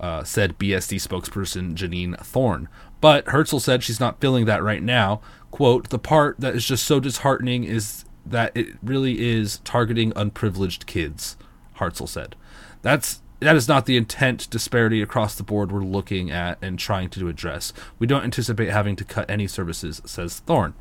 [0.00, 2.68] Uh, said BSD spokesperson Janine Thorne.
[3.00, 5.20] But Hartzell said she's not feeling that right now.
[5.52, 10.86] Quote, the part that is just so disheartening is that it really is targeting unprivileged
[10.86, 11.36] kids,
[11.76, 12.36] Hartzell said.
[12.82, 17.10] That's that is not the intent disparity across the board we're looking at and trying
[17.10, 17.72] to address.
[17.98, 20.74] We don't anticipate having to cut any services, says Thorne.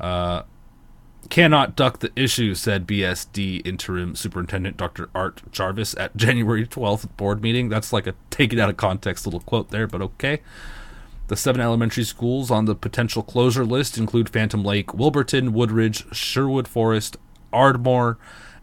[0.00, 0.42] Uh,
[1.28, 5.08] cannot duck the issue, said BSD interim superintendent Dr.
[5.14, 7.68] Art Jarvis at January 12th board meeting.
[7.68, 10.40] That's like a take it out of context little quote there, but okay.
[11.26, 16.68] The seven elementary schools on the potential closure list include Phantom Lake, Wilburton, Woodridge, Sherwood
[16.68, 17.16] Forest,
[17.52, 18.18] Ardmore,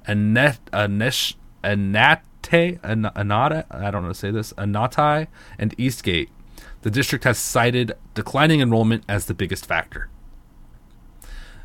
[0.08, 6.30] Anet, Anesh, Anat, Anata, I don't know how to say this, Anatai, and Eastgate.
[6.82, 10.10] The district has cited declining enrollment as the biggest factor.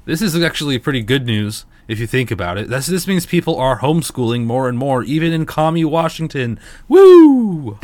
[0.05, 2.69] This is actually pretty good news if you think about it.
[2.69, 6.61] This, this means people are homeschooling more and more, even in commie Washington.
[6.89, 7.79] Woo!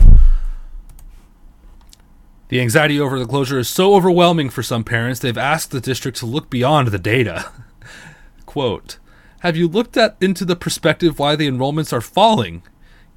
[2.53, 6.19] The anxiety over the closure is so overwhelming for some parents, they've asked the district
[6.19, 7.51] to look beyond the data.
[8.45, 8.99] Quote,
[9.41, 12.63] have you looked at into the perspective why the enrollments are falling?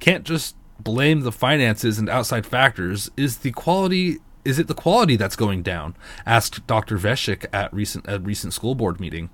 [0.00, 3.10] can't just blame the finances and outside factors.
[3.18, 5.96] Is the quality is it the quality that's going down?
[6.24, 6.96] asked Dr.
[6.96, 9.28] Veshik at recent a recent school board meeting.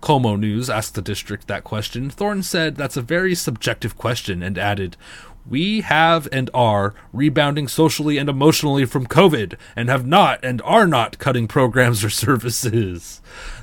[0.00, 2.08] KOMO News asked the district that question.
[2.08, 4.96] Thorne said that's a very subjective question and added,
[5.50, 10.86] we have and are rebounding socially and emotionally from COVID and have not and are
[10.86, 13.20] not cutting programs or services.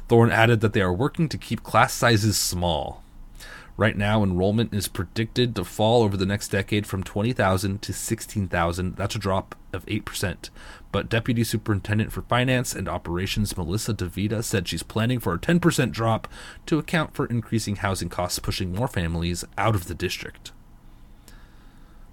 [0.08, 3.04] Thorne added that they are working to keep class sizes small.
[3.78, 8.96] Right now, enrollment is predicted to fall over the next decade from 20,000 to 16,000.
[8.96, 10.50] That's a drop of 8%.
[10.92, 15.92] But Deputy Superintendent for Finance and Operations Melissa DeVita said she's planning for a 10%
[15.92, 16.28] drop
[16.66, 20.52] to account for increasing housing costs, pushing more families out of the district.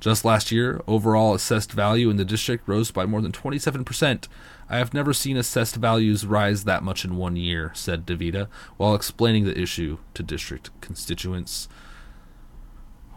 [0.05, 4.29] Just last year, overall assessed value in the district rose by more than 27%.
[4.69, 8.95] I have never seen assessed values rise that much in one year, said DeVita, while
[8.95, 11.71] explaining the issue to district constituents.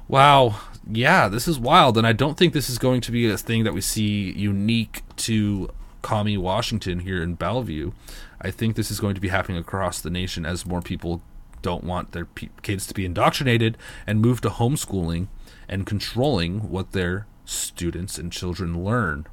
[0.08, 3.38] Wow, yeah, this is wild, and I don't think this is going to be a
[3.38, 5.70] thing that we see unique to
[6.02, 7.92] Commie Washington here in Bellevue.
[8.40, 11.22] I think this is going to be happening across the nation as more people
[11.62, 12.30] don't want their
[12.62, 15.28] kids to be indoctrinated and move to homeschooling
[15.70, 19.26] and controlling what their students and children learn.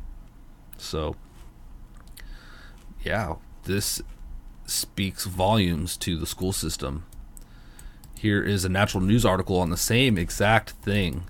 [0.77, 1.17] So,
[3.03, 4.03] yeah, this
[4.67, 7.05] speaks volumes to the school system.
[8.19, 11.25] Here is a natural news article on the same exact thing.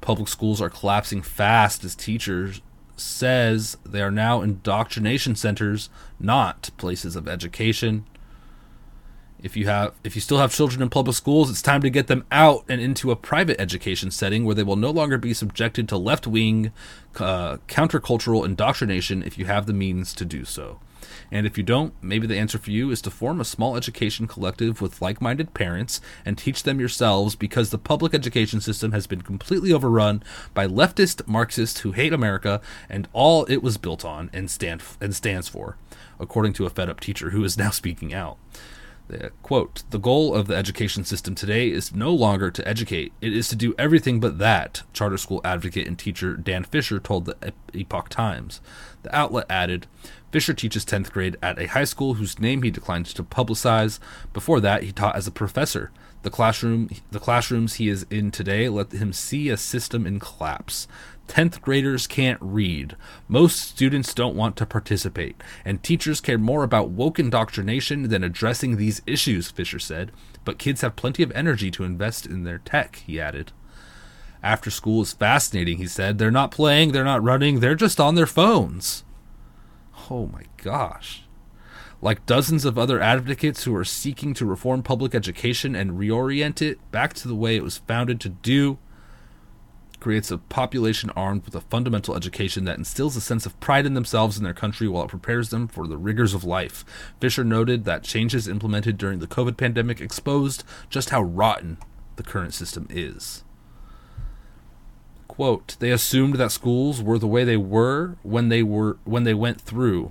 [0.00, 2.60] Public schools are collapsing fast as teachers
[2.96, 5.88] says they are now indoctrination centers,
[6.20, 8.04] not places of education
[9.42, 12.06] if you have if you still have children in public schools it's time to get
[12.06, 15.88] them out and into a private education setting where they will no longer be subjected
[15.88, 16.72] to left-wing
[17.18, 20.80] uh, countercultural indoctrination if you have the means to do so.
[21.30, 24.26] And if you don't maybe the answer for you is to form a small education
[24.26, 29.22] collective with like-minded parents and teach them yourselves because the public education system has been
[29.22, 30.22] completely overrun
[30.54, 35.14] by leftist marxists who hate america and all it was built on and stand and
[35.14, 35.76] stands for
[36.20, 38.38] according to a fed-up teacher who is now speaking out
[39.42, 43.48] quote, the goal of the education system today is no longer to educate, it is
[43.48, 48.08] to do everything but that, charter school advocate and teacher Dan Fisher told the Epoch
[48.08, 48.60] Times.
[49.02, 49.86] The outlet added,
[50.32, 53.98] Fisher teaches 10th grade at a high school whose name he declined to publicize.
[54.32, 55.90] Before that, he taught as a professor.
[56.22, 60.86] The classroom the classrooms he is in today let him see a system in collapse.
[61.28, 62.96] 10th graders can't read.
[63.28, 68.76] Most students don't want to participate, and teachers care more about woke indoctrination than addressing
[68.76, 70.12] these issues, Fisher said.
[70.44, 73.52] But kids have plenty of energy to invest in their tech, he added.
[74.42, 76.18] After school is fascinating, he said.
[76.18, 79.04] They're not playing, they're not running, they're just on their phones.
[80.10, 81.22] Oh my gosh.
[82.00, 86.78] Like dozens of other advocates who are seeking to reform public education and reorient it
[86.90, 88.78] back to the way it was founded to do,
[90.02, 93.94] creates a population armed with a fundamental education that instills a sense of pride in
[93.94, 96.84] themselves and their country while it prepares them for the rigors of life.
[97.20, 101.78] Fisher noted that changes implemented during the COVID pandemic exposed just how rotten
[102.16, 103.44] the current system is.
[105.28, 109.34] Quote, they assumed that schools were the way they were when they were when they
[109.34, 110.10] went through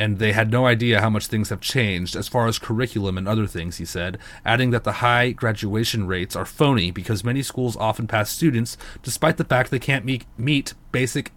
[0.00, 3.28] and they had no idea how much things have changed as far as curriculum and
[3.28, 7.76] other things, he said, adding that the high graduation rates are phony because many schools
[7.76, 11.32] often pass students despite the fact they can't meet, meet basic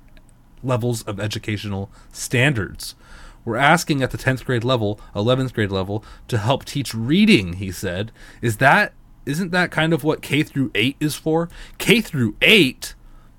[0.64, 2.96] levels of educational standards.
[3.44, 7.70] We're asking at the 10th grade level, 11th grade level to help teach reading, he
[7.70, 8.14] said.
[8.42, 8.94] Is that
[9.26, 11.50] isn't that kind of what K through 8 is for?
[11.80, 12.96] K through 8?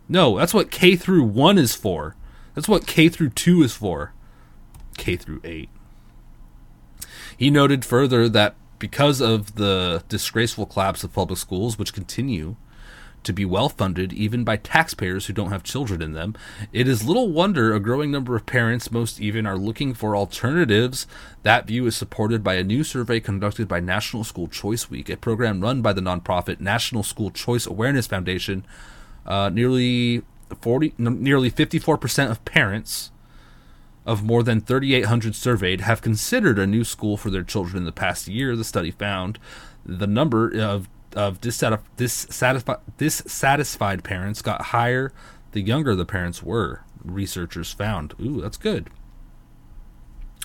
[0.06, 2.14] No, that's what K through 1 is for.
[2.54, 4.13] That's what K through 2 is for.
[4.96, 5.68] K through 8.
[7.36, 12.56] He noted further that because of the disgraceful collapse of public schools, which continue
[13.22, 16.34] to be well funded even by taxpayers who don't have children in them,
[16.72, 21.06] it is little wonder a growing number of parents, most even, are looking for alternatives.
[21.42, 25.16] That view is supported by a new survey conducted by National School Choice Week, a
[25.16, 28.66] program run by the nonprofit National School Choice Awareness Foundation.
[29.26, 30.22] Uh, nearly
[30.60, 33.10] 40, nearly 54% of parents
[34.06, 37.92] of more than 3,800 surveyed have considered a new school for their children in the
[37.92, 39.38] past year, the study found.
[39.84, 45.12] The number of, of dissatisfied, dissatisfied parents got higher
[45.54, 48.12] the younger the parents were, researchers found.
[48.20, 48.90] Ooh, that's good.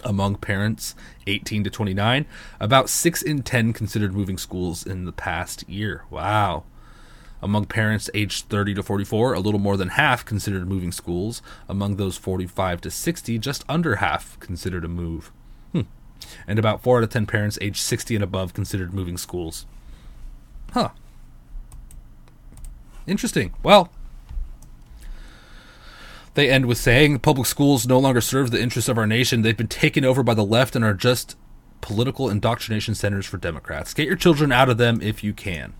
[0.03, 0.95] Among parents
[1.25, 2.25] 18 to 29,
[2.59, 6.05] about 6 in 10 considered moving schools in the past year.
[6.11, 6.63] Wow.
[7.41, 11.41] Among parents aged 30 to 44, a little more than half considered moving schools.
[11.67, 15.31] Among those 45 to 60, just under half considered a move.
[15.71, 15.81] Hmm.
[16.47, 19.65] And about 4 out of 10 parents aged 60 and above considered moving schools.
[20.73, 20.89] Huh.
[23.07, 23.53] Interesting.
[23.63, 23.89] Well,
[26.35, 29.41] they end with saying public schools no longer serve the interests of our nation.
[29.41, 31.35] They've been taken over by the left and are just
[31.81, 33.93] political indoctrination centers for Democrats.
[33.93, 35.73] Get your children out of them if you can.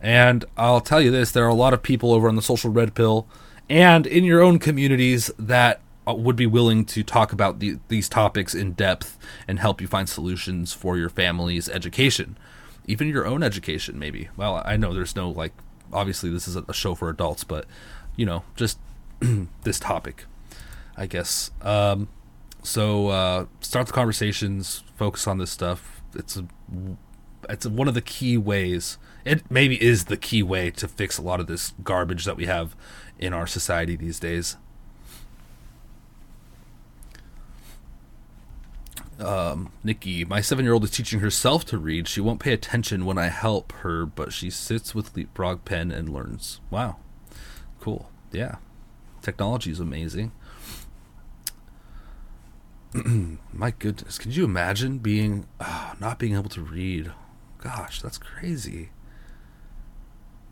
[0.00, 2.70] And I'll tell you this there are a lot of people over on the social
[2.70, 3.26] red pill
[3.70, 8.08] and in your own communities that uh, would be willing to talk about the, these
[8.08, 12.36] topics in depth and help you find solutions for your family's education,
[12.86, 14.28] even your own education, maybe.
[14.36, 15.52] Well, I know there's no like,
[15.92, 17.66] obviously this is a show for adults, but
[18.16, 18.78] you know, just
[19.62, 20.24] this topic,
[20.96, 21.52] I guess.
[21.62, 22.08] Um,
[22.62, 26.02] so uh, start the conversations, focus on this stuff.
[26.14, 26.46] It's a,
[27.48, 28.98] it's one of the key ways.
[29.24, 32.46] It maybe is the key way to fix a lot of this garbage that we
[32.46, 32.74] have
[33.18, 34.56] in our society these days.
[39.18, 42.08] Um, Nikki, my seven year old is teaching herself to read.
[42.08, 46.08] She won't pay attention when I help her, but she sits with Leapfrog Pen and
[46.08, 46.60] learns.
[46.70, 46.96] Wow.
[47.80, 48.10] Cool.
[48.32, 48.56] Yeah.
[49.20, 50.32] Technology is amazing.
[53.52, 54.18] my goodness.
[54.18, 57.12] Could you imagine being, uh, not being able to read?
[57.58, 58.88] Gosh, that's crazy.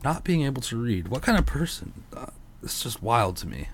[0.04, 1.08] Not being able to read.
[1.08, 2.04] What kind of person?
[2.16, 2.26] Uh,
[2.62, 3.68] it's just wild to me.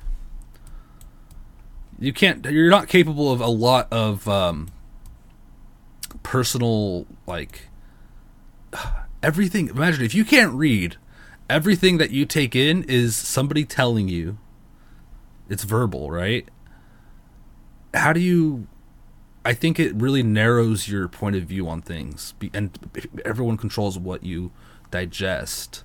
[1.98, 4.68] You can't, you're not capable of a lot of, um,
[6.22, 7.68] personal like
[9.22, 10.96] everything imagine if you can't read
[11.48, 14.38] everything that you take in is somebody telling you
[15.48, 16.48] it's verbal right
[17.92, 18.66] how do you
[19.44, 22.78] i think it really narrows your point of view on things and
[23.24, 24.50] everyone controls what you
[24.90, 25.84] digest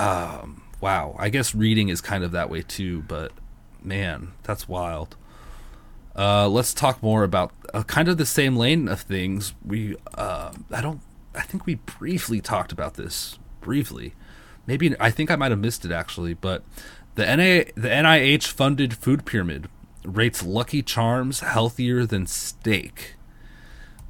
[0.00, 3.32] um wow i guess reading is kind of that way too but
[3.82, 5.16] man that's wild
[6.16, 9.54] uh, let's talk more about uh, kind of the same lane of things.
[9.64, 11.00] We, uh, I don't,
[11.34, 14.14] I think we briefly talked about this briefly.
[14.66, 16.62] Maybe I think I might have missed it actually, but
[17.14, 19.68] the NA, the NIH funded food pyramid
[20.04, 23.14] rates Lucky Charms healthier than steak.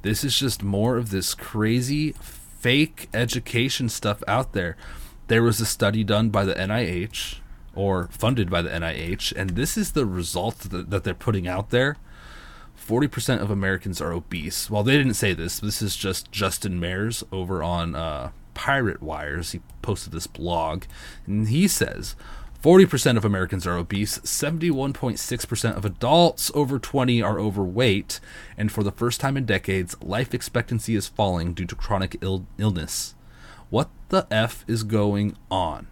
[0.01, 4.75] This is just more of this crazy fake education stuff out there.
[5.31, 7.37] There was a study done by the NIH
[7.73, 11.69] or funded by the NIH, and this is the result that, that they're putting out
[11.69, 11.95] there.
[12.77, 14.69] 40% of Americans are obese.
[14.69, 15.57] Well, they didn't say this.
[15.61, 19.53] This is just Justin Mares over on uh, Pirate Wires.
[19.53, 20.83] He posted this blog,
[21.25, 22.17] and he says
[22.61, 28.19] 40% of Americans are obese, 71.6% of adults over 20 are overweight,
[28.57, 32.47] and for the first time in decades, life expectancy is falling due to chronic Ill-
[32.57, 33.15] illness.
[33.69, 35.87] What the F is going on?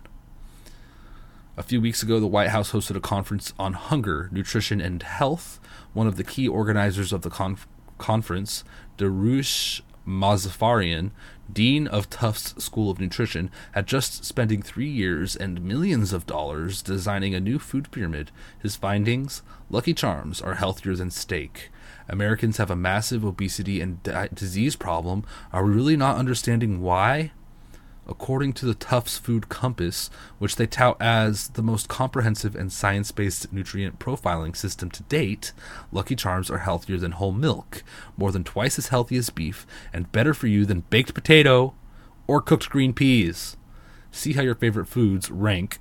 [1.56, 5.58] A few weeks ago, the White House hosted a conference on hunger, nutrition, and health.
[5.94, 7.66] One of the key organizers of the conf-
[7.98, 8.66] conference,
[8.98, 11.12] Dariush Mozaffarian,
[11.52, 16.82] dean of Tufts School of Nutrition, had just spending three years and millions of dollars
[16.82, 18.32] designing a new food pyramid.
[18.62, 21.72] His findings: Lucky Charms are healthier than steak.
[22.10, 25.24] Americans have a massive obesity and di- disease problem.
[25.54, 27.32] Are we really not understanding why?
[28.10, 33.12] According to the Tufts Food Compass, which they tout as the most comprehensive and science
[33.12, 35.54] based nutrient profiling system to date,
[35.92, 37.84] Lucky Charms are healthier than whole milk,
[38.18, 41.76] more than twice as healthy as beef, and better for you than baked potato
[42.28, 43.56] or cooked green peas.
[44.12, 45.78] See how your favorite foods rank.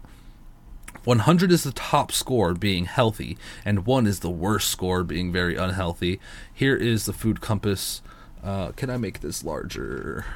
[1.05, 5.57] 100 is the top score being healthy, and 1 is the worst score being very
[5.57, 6.21] unhealthy.
[6.53, 8.03] Here is the food compass.
[8.45, 10.27] Uh, can I make this larger?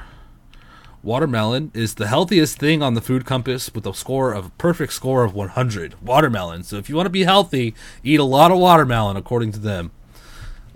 [1.03, 4.93] Watermelon is the healthiest thing on the food compass with a score of a perfect
[4.93, 6.01] score of 100.
[6.01, 6.63] Watermelon.
[6.63, 9.91] So if you want to be healthy, eat a lot of watermelon according to them.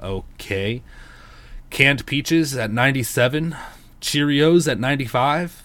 [0.04, 0.84] Okay.
[1.70, 3.56] Canned peaches at 97,
[4.02, 5.64] Cheerios at 95,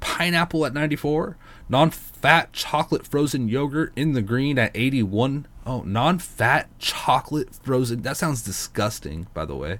[0.00, 1.36] pineapple at 94,
[1.68, 5.46] non-fat chocolate frozen yogurt in the green at 81.
[5.66, 8.00] Oh, non-fat chocolate frozen.
[8.00, 9.78] That sounds disgusting, by the way.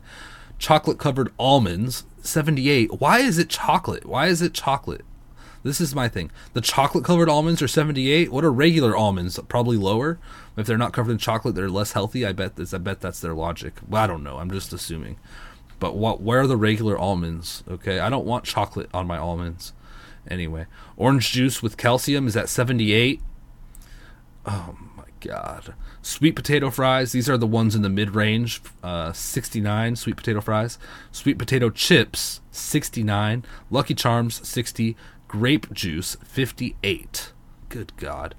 [0.59, 3.01] Chocolate covered almonds 78.
[3.01, 4.07] Why is it chocolate?
[4.07, 5.05] Why is it chocolate?
[5.63, 6.31] This is my thing.
[6.55, 8.33] The chocolate covered almonds are 78.
[8.33, 9.39] What are regular almonds?
[9.49, 10.19] Probably lower.
[10.57, 12.25] If they're not covered in chocolate, they're less healthy.
[12.25, 13.75] I bet this, I bet that's their logic.
[13.87, 14.39] Well, I don't know.
[14.39, 15.19] I'm just assuming.
[15.79, 17.65] But what where are the regular almonds?
[17.69, 19.73] Okay, I don't want chocolate on my almonds.
[20.29, 23.21] Anyway, orange juice with calcium is at 78.
[24.47, 24.77] Oh
[25.21, 25.75] god.
[26.03, 30.41] Sweet potato fries, these are the ones in the mid range, uh, 69 sweet potato
[30.41, 30.79] fries.
[31.13, 33.45] Sweet potato chips, 69.
[33.71, 34.97] Lucky Charms, 60.
[35.29, 37.33] Grape juice, 58.
[37.69, 38.35] Good God.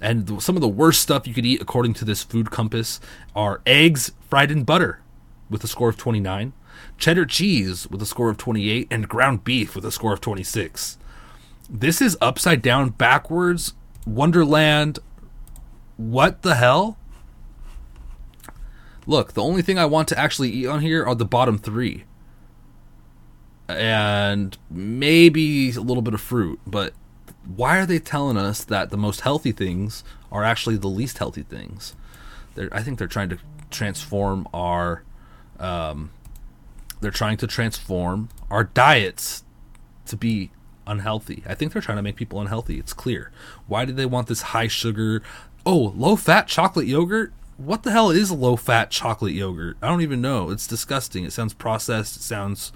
[0.00, 3.00] And th- some of the worst stuff you could eat, according to this food compass,
[3.34, 5.00] are eggs fried in butter
[5.50, 6.52] with a score of 29,
[6.98, 10.98] cheddar cheese with a score of 28, and ground beef with a score of 26.
[11.68, 13.74] This is upside down, backwards,
[14.06, 15.00] Wonderland.
[15.96, 16.98] What the hell?
[19.06, 22.04] look, the only thing I want to actually eat on here are the bottom three.
[23.68, 26.92] And maybe a little bit of fruit, but
[27.44, 31.42] why are they telling us that the most healthy things are actually the least healthy
[31.42, 31.94] things?
[32.54, 33.38] They're, I think they're trying to
[33.70, 35.02] transform our,
[35.58, 36.10] um,
[37.00, 39.44] they're trying to transform our diets
[40.06, 40.50] to be
[40.86, 41.42] unhealthy.
[41.46, 42.78] I think they're trying to make people unhealthy.
[42.78, 43.32] It's clear.
[43.66, 45.22] Why do they want this high sugar?
[45.66, 47.32] Oh, low fat chocolate yogurt.
[47.56, 49.76] What the hell is low fat chocolate yogurt?
[49.82, 50.50] I don't even know.
[50.50, 51.24] It's disgusting.
[51.24, 52.16] It sounds processed.
[52.16, 52.72] It sounds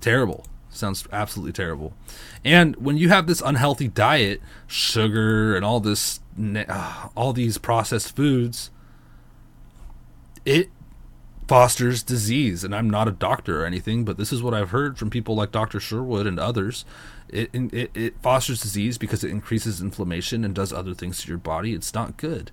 [0.00, 0.46] terrible.
[0.70, 1.94] It sounds absolutely terrible.
[2.44, 8.14] And when you have this unhealthy diet, sugar and all this, uh, all these processed
[8.14, 8.70] foods,
[10.44, 10.70] it
[11.48, 12.62] fosters disease.
[12.62, 15.34] And I'm not a doctor or anything, but this is what I've heard from people
[15.34, 15.80] like Dr.
[15.80, 16.84] Sherwood and others.
[17.28, 21.38] It, it, it fosters disease because it increases inflammation and does other things to your
[21.38, 21.72] body.
[21.74, 22.50] It's not good.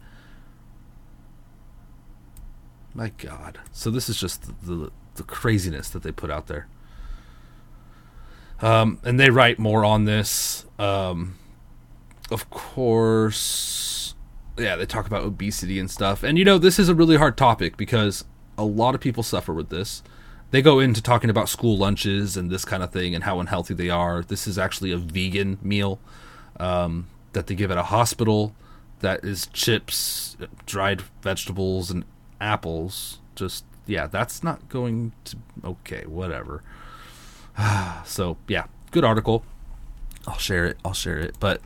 [2.94, 3.60] My God.
[3.74, 6.68] So this is just the, the, the craziness that they put out there.
[8.62, 10.66] Um, and they write more on this.
[10.80, 11.38] Um,
[12.32, 14.16] of course,
[14.58, 16.24] yeah, they talk about obesity and stuff.
[16.24, 18.24] And you know, this is a really hard topic because
[18.58, 20.04] a lot of people suffer with this.
[20.52, 23.74] They go into talking about school lunches and this kind of thing and how unhealthy
[23.74, 24.22] they are.
[24.24, 26.00] This is actually a vegan meal
[26.60, 28.56] um, that they give at a hospital
[29.00, 32.06] that is chips, dried vegetables, and
[32.40, 33.20] apples.
[33.36, 35.38] Just, yeah, that's not going to.
[35.64, 36.64] Okay, whatever.
[38.06, 39.44] so, yeah, good article.
[40.28, 40.78] I'll share it.
[40.86, 41.36] I'll share it.
[41.40, 41.62] But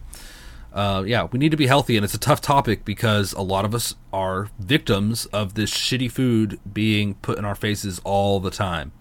[0.73, 3.65] uh, yeah, we need to be healthy, and it's a tough topic because a lot
[3.65, 8.51] of us are victims of this shitty food being put in our faces all the
[8.51, 8.91] time.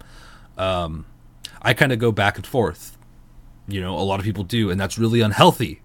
[0.57, 1.05] Um,
[1.61, 2.97] I kind of go back and forth.
[3.67, 5.81] You know, a lot of people do, and that's really unhealthy.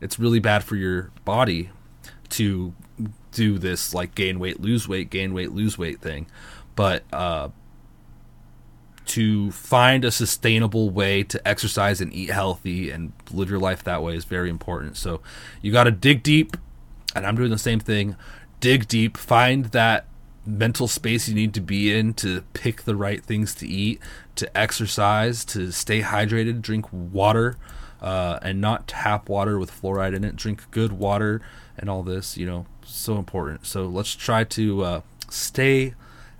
[0.00, 1.70] It's really bad for your body
[2.30, 2.74] to
[3.32, 6.26] do this like gain weight, lose weight, gain weight, lose weight thing.
[6.74, 7.50] But uh,
[9.06, 14.02] to find a sustainable way to exercise and eat healthy and live your life that
[14.02, 14.96] way is very important.
[14.96, 15.20] So
[15.62, 16.56] you got to dig deep,
[17.14, 18.16] and I'm doing the same thing.
[18.60, 20.06] Dig deep, find that
[20.44, 24.00] mental space you need to be in to pick the right things to eat,
[24.36, 27.56] to exercise, to stay hydrated, drink water,
[28.00, 30.36] uh, and not tap water with fluoride in it.
[30.36, 31.40] Drink good water
[31.78, 33.66] and all this, you know, so important.
[33.66, 35.94] So let's try to uh, stay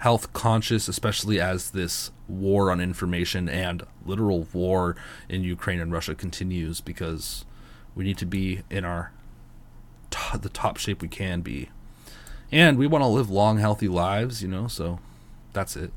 [0.06, 4.94] health conscious, especially as this war on information and literal war
[5.28, 7.44] in Ukraine and Russia continues, because
[7.96, 9.10] we need to be in our
[10.12, 11.70] t- the top shape we can be,
[12.52, 14.42] and we want to live long, healthy lives.
[14.42, 15.00] You know, so
[15.52, 15.90] that's it.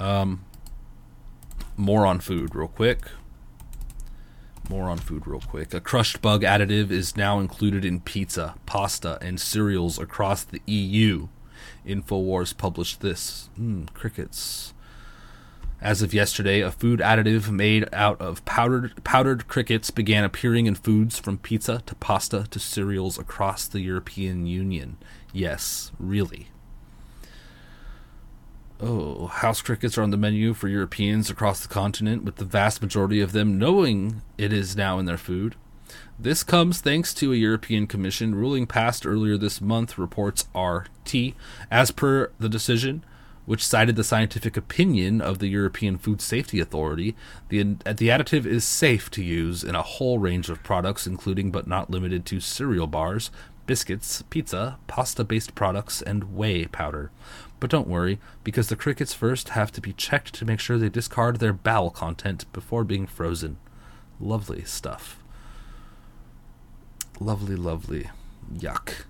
[0.00, 0.44] Um,
[1.76, 3.02] more on food, real quick.
[4.68, 5.72] More on food, real quick.
[5.72, 11.28] A crushed bug additive is now included in pizza, pasta, and cereals across the EU.
[11.86, 13.48] InfoWars published this.
[13.58, 14.74] Mm, crickets.
[15.80, 20.74] As of yesterday, a food additive made out of powdered powdered crickets began appearing in
[20.74, 24.98] foods from pizza to pasta to cereals across the European Union.
[25.32, 26.48] Yes, really.
[28.78, 32.82] Oh, house crickets are on the menu for Europeans across the continent, with the vast
[32.82, 35.54] majority of them knowing it is now in their food.
[36.22, 41.32] This comes thanks to a European Commission ruling passed earlier this month, reports RT.
[41.70, 43.02] As per the decision,
[43.46, 47.16] which cited the scientific opinion of the European Food Safety Authority,
[47.48, 51.66] the, the additive is safe to use in a whole range of products, including but
[51.66, 53.30] not limited to cereal bars,
[53.64, 57.10] biscuits, pizza, pasta based products, and whey powder.
[57.60, 60.90] But don't worry, because the crickets first have to be checked to make sure they
[60.90, 63.56] discard their bowel content before being frozen.
[64.20, 65.19] Lovely stuff.
[67.20, 68.10] Lovely, lovely.
[68.52, 69.04] Yuck.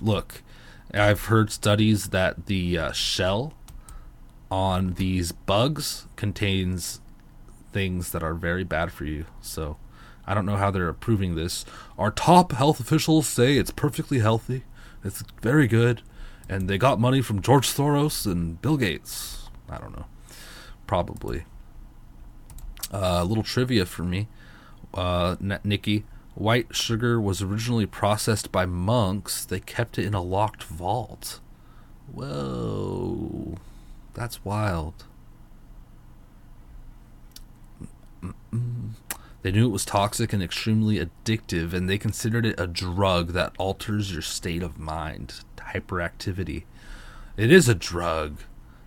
[0.00, 0.42] Look,
[0.94, 3.52] I've heard studies that the uh, shell
[4.50, 7.00] on these bugs contains
[7.72, 9.26] things that are very bad for you.
[9.42, 9.76] So
[10.26, 11.66] I don't know how they're approving this.
[11.98, 14.64] Our top health officials say it's perfectly healthy.
[15.04, 16.02] It's very good
[16.48, 19.48] and they got money from George Soros and Bill Gates.
[19.68, 20.06] I don't know.
[20.86, 21.44] Probably.
[22.90, 24.28] Uh, a little trivia for me.
[24.94, 26.04] Uh, Nikki.
[26.38, 29.44] White sugar was originally processed by monks.
[29.44, 31.40] They kept it in a locked vault.
[32.12, 33.56] Whoa.
[34.14, 35.04] That's wild.
[39.42, 43.54] They knew it was toxic and extremely addictive, and they considered it a drug that
[43.58, 46.62] alters your state of mind hyperactivity.
[47.36, 48.42] It is a drug.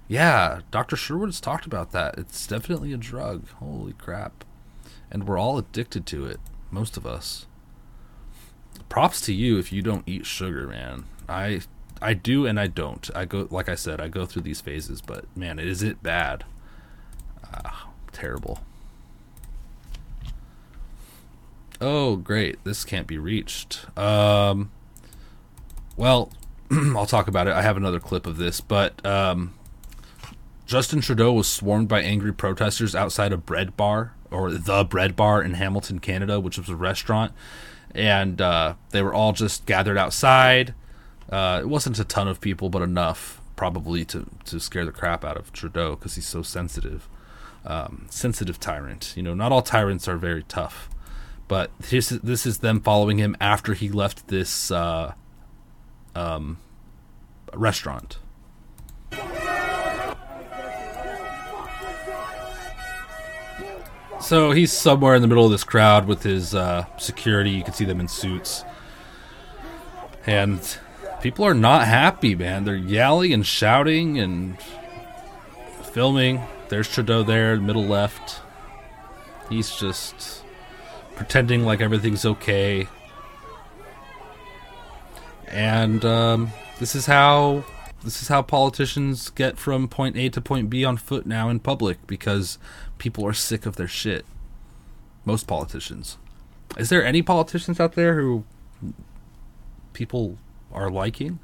[0.08, 0.96] Yeah, Dr.
[0.96, 2.18] Sherwood has talked about that.
[2.18, 3.50] It's definitely a drug.
[3.60, 4.46] Holy crap.
[5.12, 6.40] And we're all addicted to it,
[6.72, 7.46] most of us.
[8.90, 11.06] Props to you if you don't eat sugar, man.
[11.30, 11.62] I
[12.02, 13.10] I do and I don't.
[13.16, 16.44] I go like I said, I go through these phases, but man, is it bad.
[17.54, 18.60] Ah, terrible.
[21.80, 22.64] Oh, great.
[22.64, 23.86] This can't be reached.
[23.98, 24.72] Um
[25.98, 26.32] well,
[26.72, 27.54] I'll talk about it.
[27.54, 29.54] I have another clip of this, but um,
[30.66, 35.44] Justin Trudeau was swarmed by angry protesters outside a bread bar or the bread bar
[35.44, 37.34] in Hamilton, Canada, which was a restaurant,
[37.94, 40.74] and uh, they were all just gathered outside.
[41.30, 45.24] Uh, it wasn't a ton of people, but enough probably to to scare the crap
[45.24, 47.08] out of Trudeau because he's so sensitive,
[47.66, 49.14] um, sensitive tyrant.
[49.16, 50.90] You know, not all tyrants are very tough,
[51.48, 55.14] but this is, this is them following him after he left this uh,
[56.16, 56.58] um,
[57.54, 58.18] restaurant.
[64.22, 67.52] So he's somewhere in the middle of this crowd with his uh, security.
[67.52, 68.64] You can see them in suits.
[70.26, 70.60] And
[71.22, 72.64] people are not happy, man.
[72.64, 74.58] They're yelling and shouting and
[75.92, 76.42] filming.
[76.70, 78.42] There's Trudeau there, middle left.
[79.50, 80.44] He's just
[81.16, 82.88] pretending like everything's okay.
[85.48, 87.66] And um, this is how
[88.04, 91.60] this is how politicians get from point A to point B on foot now in
[91.60, 92.58] public because
[92.98, 94.26] people are sick of their shit.
[95.24, 96.18] Most politicians.
[96.78, 98.44] Is there any politicians out there who
[99.94, 100.38] people
[100.72, 101.40] are liking?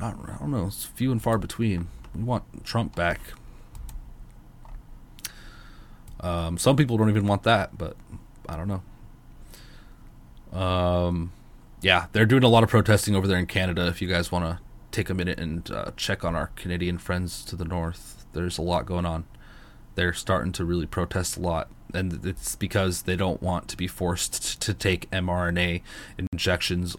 [0.00, 0.66] I don't, know.
[0.66, 1.88] It's few and far between.
[2.14, 3.20] We want Trump back.
[6.20, 7.96] Um, some people don't even want that, but
[8.48, 10.58] I don't know.
[10.58, 11.32] Um,
[11.82, 13.86] yeah, they're doing a lot of protesting over there in Canada.
[13.88, 14.60] If you guys want to
[14.98, 18.62] take a minute and uh, check on our Canadian friends to the north, there's a
[18.62, 19.24] lot going on.
[19.94, 23.86] They're starting to really protest a lot, and it's because they don't want to be
[23.86, 25.82] forced to take mRNA
[26.32, 26.96] injections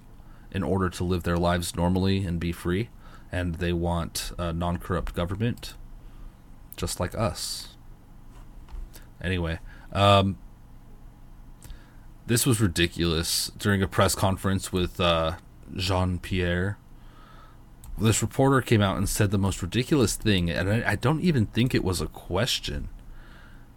[0.50, 2.88] in order to live their lives normally and be free,
[3.34, 5.74] and they want a non-corrupt government,
[6.78, 7.76] just like us.
[9.22, 9.60] Anyway,
[9.92, 10.38] um,
[12.28, 15.34] this was ridiculous during a press conference with uh,
[15.76, 16.78] Jean Pierre.
[18.00, 21.48] This reporter came out and said the most ridiculous thing, and I, I don't even
[21.48, 22.90] think it was a question.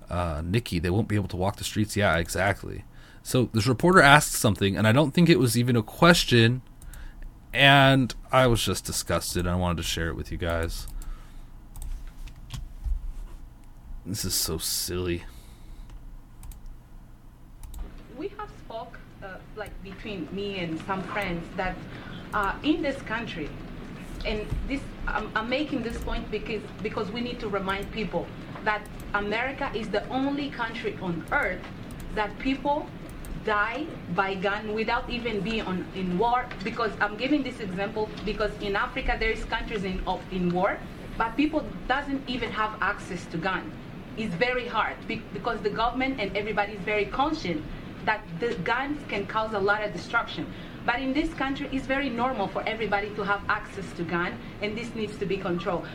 [0.08, 1.96] Uh, Nikki, they won't be able to walk the streets.
[1.96, 2.84] Yeah, exactly.
[3.22, 6.62] So this reporter asked something, and I don't think it was even a question.
[7.52, 9.46] And I was just disgusted.
[9.46, 10.86] I wanted to share it with you guys.
[14.06, 15.24] This is so silly.
[18.22, 21.76] we have spoke uh, like between me and some friends that
[22.32, 23.48] uh, in this country
[24.24, 28.26] and this I'm, I'm making this point because because we need to remind people
[28.64, 28.82] that
[29.14, 31.62] america is the only country on earth
[32.14, 32.86] that people
[33.44, 38.52] die by gun without even being on in war because i'm giving this example because
[38.60, 40.78] in africa there is countries in of in war
[41.18, 43.70] but people doesn't even have access to gun
[44.16, 47.58] it's very hard because the government and everybody is very conscious
[48.04, 50.46] that the guns can cause a lot of destruction.
[50.84, 54.76] But in this country, it's very normal for everybody to have access to gun, and
[54.76, 55.86] this needs to be controlled.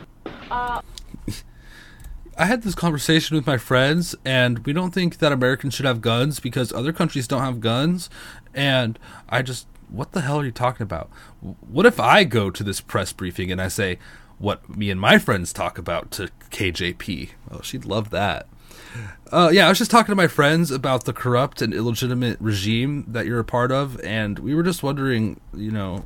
[0.50, 0.80] Uh,
[2.38, 6.00] I had this conversation with my friends, and we don't think that Americans should have
[6.00, 8.08] guns because other countries don't have guns.
[8.54, 11.10] And I just, what the hell are you talking about?
[11.40, 13.98] What if I go to this press briefing and I say
[14.38, 17.30] what me and my friends talk about to KJP?
[17.50, 18.46] Oh, she'd love that.
[19.30, 23.04] Uh, yeah, I was just talking to my friends about the corrupt and illegitimate regime
[23.08, 26.04] that you're a part of, and we were just wondering, you know,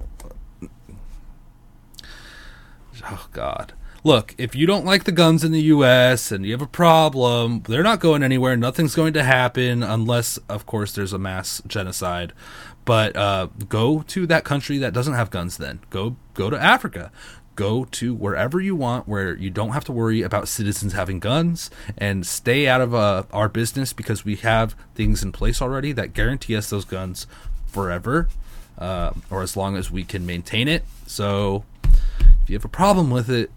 [3.04, 3.74] oh God.
[4.04, 6.32] Look, if you don't like the guns in the U.S.
[6.32, 8.56] and you have a problem, they're not going anywhere.
[8.56, 12.32] Nothing's going to happen unless, of course, there's a mass genocide.
[12.84, 15.56] But uh, go to that country that doesn't have guns.
[15.56, 17.12] Then go go to Africa
[17.54, 21.70] go to wherever you want where you don't have to worry about citizens having guns
[21.98, 26.14] and stay out of uh, our business because we have things in place already that
[26.14, 27.26] guarantee us those guns
[27.66, 28.28] forever
[28.78, 30.84] uh, or as long as we can maintain it.
[31.06, 31.64] So
[32.42, 33.50] if you have a problem with it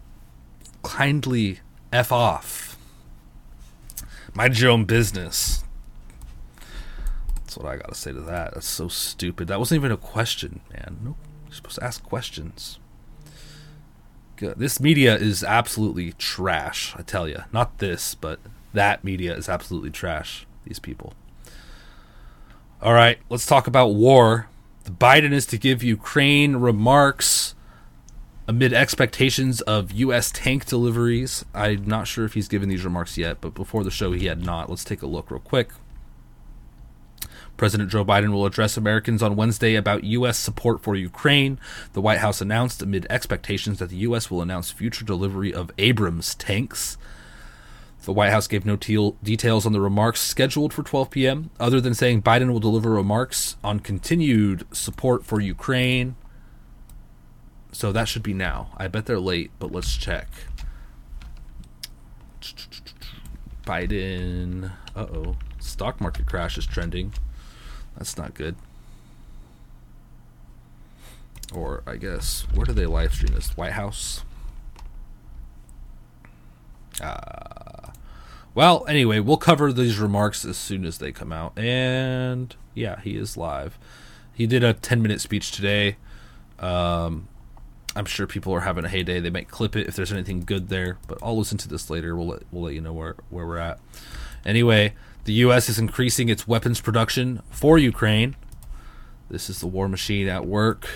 [0.83, 1.59] kindly
[1.91, 2.77] f off.
[4.33, 5.63] Mind your own business.
[7.37, 8.53] That's what i gotta say to that.
[8.53, 9.47] That's so stupid.
[9.47, 10.97] That wasn't even a question man.
[11.03, 11.15] No
[11.45, 12.79] you're supposed to ask questions
[14.41, 16.93] Uh, this media is absolutely trash.
[16.97, 18.39] I tell you, not this, but
[18.73, 20.45] that media is absolutely trash.
[20.65, 21.13] These people.
[22.81, 24.47] All right, let's talk about war.
[24.83, 27.55] The Biden is to give Ukraine remarks
[28.47, 30.31] amid expectations of U.S.
[30.31, 31.45] tank deliveries.
[31.53, 34.43] I'm not sure if he's given these remarks yet, but before the show, he had
[34.43, 34.69] not.
[34.69, 35.69] Let's take a look real quick.
[37.57, 40.37] President Joe Biden will address Americans on Wednesday about U.S.
[40.37, 41.59] support for Ukraine.
[41.93, 44.29] The White House announced amid expectations that the U.S.
[44.29, 46.97] will announce future delivery of Abrams tanks.
[48.03, 51.95] The White House gave no details on the remarks scheduled for 12 p.m., other than
[51.95, 56.15] saying Biden will deliver remarks on continued support for Ukraine.
[57.71, 58.69] So that should be now.
[58.77, 60.27] I bet they're late, but let's check.
[63.65, 64.71] Biden.
[64.95, 65.35] Uh oh.
[65.59, 67.11] Stock market crash is trending.
[67.97, 68.55] That's not good.
[71.53, 73.55] Or, I guess, where do they live stream this?
[73.55, 74.23] White House?
[77.01, 77.91] Uh,
[78.53, 81.57] well, anyway, we'll cover these remarks as soon as they come out.
[81.57, 83.77] And, yeah, he is live.
[84.33, 85.97] He did a 10 minute speech today.
[86.59, 87.27] Um,
[87.95, 89.19] I'm sure people are having a heyday.
[89.19, 92.15] They might clip it if there's anything good there, but I'll listen to this later.
[92.15, 93.79] We'll let, we'll let you know where, where we're at.
[94.45, 94.93] Anyway,
[95.25, 95.69] the U.S.
[95.69, 98.35] is increasing its weapons production for Ukraine.
[99.27, 100.87] This is the war machine at work.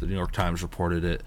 [0.00, 1.22] The New York Times reported it,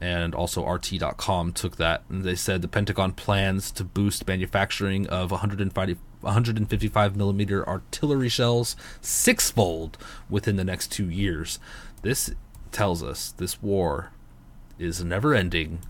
[0.00, 5.30] and also RT.com took that, and they said the Pentagon plans to boost manufacturing of
[5.30, 9.98] 150, 155 millimeter artillery shells sixfold
[10.30, 11.58] within the next two years.
[12.00, 12.30] This
[12.70, 14.12] tells us this war
[14.78, 15.80] is never ending.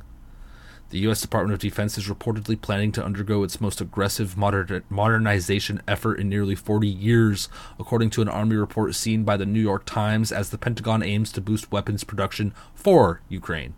[0.93, 1.23] The U.S.
[1.23, 6.29] Department of Defense is reportedly planning to undergo its most aggressive moder- modernization effort in
[6.29, 7.49] nearly 40 years,
[7.81, 11.33] according to an Army report seen by the New York Times, as the Pentagon aims
[11.33, 13.73] to boost weapons production for Ukraine.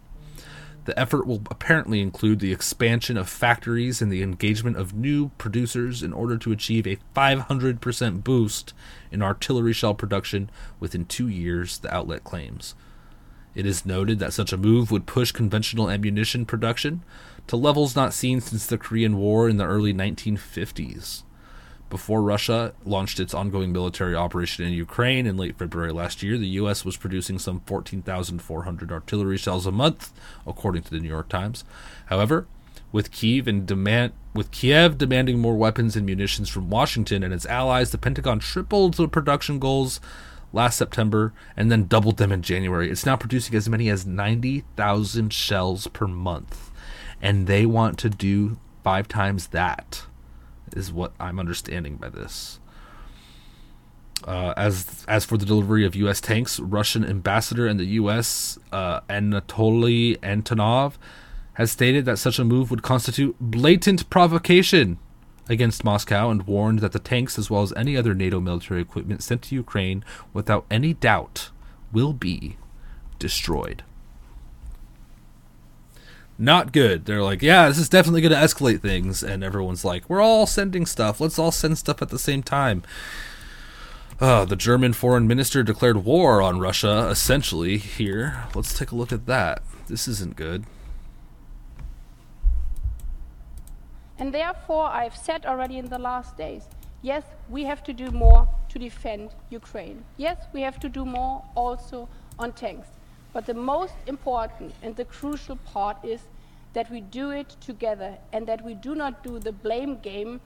[0.87, 6.03] The effort will apparently include the expansion of factories and the engagement of new producers
[6.03, 8.75] in order to achieve a 500% boost
[9.13, 10.51] in artillery shell production
[10.81, 12.75] within two years, the outlet claims.
[13.55, 17.03] It is noted that such a move would push conventional ammunition production
[17.47, 21.23] to levels not seen since the Korean War in the early 1950s.
[21.91, 26.49] Before Russia launched its ongoing military operation in Ukraine in late February last year, the
[26.49, 26.85] U.S.
[26.85, 30.13] was producing some 14,400 artillery shells a month,
[30.47, 31.63] according to the New York Times.
[32.07, 32.49] However,
[32.91, 37.47] with Kiev and demand with Kiev demanding more weapons and munitions from Washington and its
[37.47, 40.01] allies, the Pentagon tripled the production goals
[40.55, 42.91] last September and then doubled them in January.
[42.91, 46.71] It's now producing as many as 90,000 shells per month.
[47.21, 50.05] And they want to do five times that,
[50.75, 52.61] is what I'm understanding by this.
[54.25, 56.21] Uh, as as for the delivery of U.S.
[56.21, 58.59] tanks, Russian ambassador in the U.S.
[58.73, 60.95] Uh, Anatoly Antonov
[61.55, 64.99] has stated that such a move would constitute blatant provocation
[65.49, 69.23] against Moscow and warned that the tanks, as well as any other NATO military equipment
[69.23, 71.51] sent to Ukraine, without any doubt,
[71.93, 72.57] will be
[73.19, 73.83] destroyed.
[76.37, 77.05] Not good.
[77.05, 79.23] They're like, yeah, this is definitely going to escalate things.
[79.23, 81.21] And everyone's like, we're all sending stuff.
[81.21, 82.83] Let's all send stuff at the same time.
[84.21, 88.45] Uh, the German foreign minister declared war on Russia, essentially, here.
[88.55, 89.63] Let's take a look at that.
[89.87, 90.65] This isn't good.
[94.25, 96.65] And therefore, I've said already in the last days,
[97.03, 100.03] yes, we have to do more to defend Ukraine.
[100.17, 102.09] Yes, we have to do more also
[102.39, 102.89] on tanks.
[103.35, 106.23] But the most important and the crucial part is
[106.73, 110.41] that we do it together and that we do not do the blame game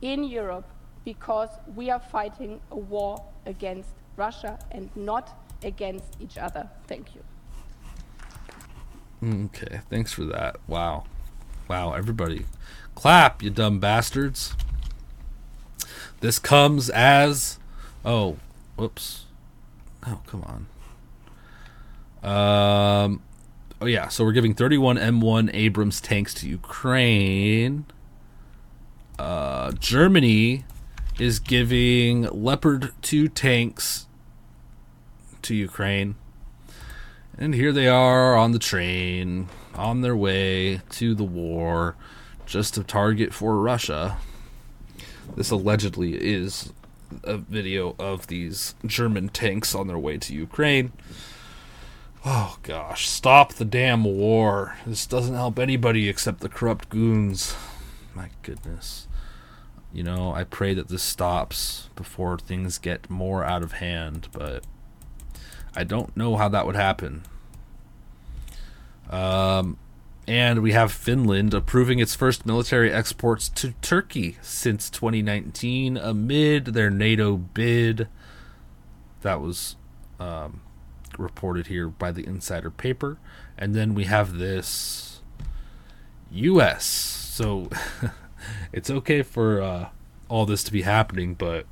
[0.00, 0.68] in Europe
[1.04, 5.26] because we are fighting a war against Russia and not
[5.62, 6.70] against each other.
[6.86, 7.22] Thank you.
[9.22, 10.56] Mm, okay, thanks for that.
[10.66, 11.04] Wow.
[11.68, 12.44] Wow, everybody
[12.94, 14.54] Clap, you dumb bastards.
[16.20, 17.58] This comes as.
[18.04, 18.38] Oh,
[18.76, 19.26] whoops.
[20.06, 20.66] Oh, come
[22.22, 22.30] on.
[23.04, 23.22] Um.
[23.80, 27.84] Oh yeah, so we're giving 31 M1 Abrams tanks to Ukraine.
[29.18, 30.64] Uh, Germany
[31.18, 34.06] is giving Leopard 2 tanks
[35.42, 36.14] to Ukraine.
[37.36, 41.96] And here they are on the train, on their way to the war
[42.46, 44.18] just a target for Russia.
[45.36, 46.72] This allegedly is
[47.22, 50.92] a video of these German tanks on their way to Ukraine.
[52.24, 54.76] Oh gosh, stop the damn war.
[54.86, 57.54] This doesn't help anybody except the corrupt goons.
[58.14, 59.08] My goodness.
[59.92, 64.64] You know, I pray that this stops before things get more out of hand, but
[65.76, 67.22] I don't know how that would happen.
[69.10, 69.76] Um,
[70.26, 76.90] and we have Finland approving its first military exports to Turkey since 2019 amid their
[76.90, 78.08] NATO bid.
[79.22, 79.76] That was
[80.18, 80.60] um,
[81.18, 83.18] reported here by the Insider paper.
[83.58, 85.20] And then we have this
[86.30, 86.84] U.S.
[86.84, 87.68] So
[88.72, 89.88] it's okay for uh,
[90.28, 91.66] all this to be happening, but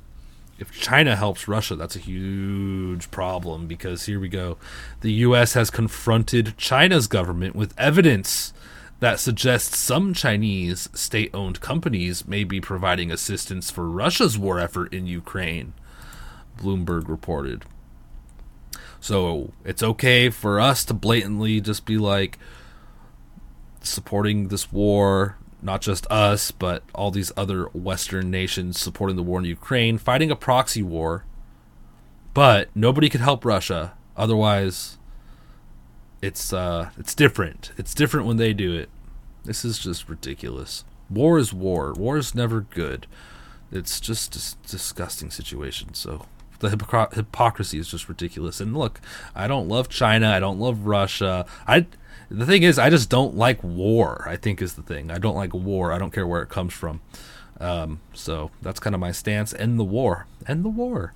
[0.63, 4.57] if China helps Russia, that's a huge problem because here we go.
[5.01, 5.55] The U.S.
[5.55, 8.53] has confronted China's government with evidence
[9.01, 14.93] that suggests some Chinese state owned companies may be providing assistance for Russia's war effort
[14.93, 15.73] in Ukraine,
[16.57, 17.65] Bloomberg reported.
[19.01, 22.39] So it's okay for us to blatantly just be like
[23.81, 29.39] supporting this war, not just us, but all these other Western nations supporting the war
[29.39, 31.25] in Ukraine, fighting a proxy war.
[32.33, 33.93] But nobody could help Russia.
[34.17, 34.97] Otherwise,
[36.21, 37.71] it's uh, it's different.
[37.77, 38.89] It's different when they do it.
[39.43, 40.83] This is just ridiculous.
[41.09, 41.93] War is war.
[41.93, 43.07] War is never good.
[43.71, 45.93] It's just a disgusting situation.
[45.93, 46.25] So
[46.63, 48.59] the hypocr- hypocrisy is just ridiculous.
[48.61, 49.01] And look,
[49.35, 50.29] I don't love China.
[50.29, 51.45] I don't love Russia.
[51.67, 51.87] I
[52.31, 54.25] the thing is, I just don't like war.
[54.27, 55.11] I think is the thing.
[55.11, 55.91] I don't like war.
[55.91, 57.01] I don't care where it comes from.
[57.59, 59.53] Um, so that's kind of my stance.
[59.53, 60.25] End the war.
[60.47, 61.13] End the war.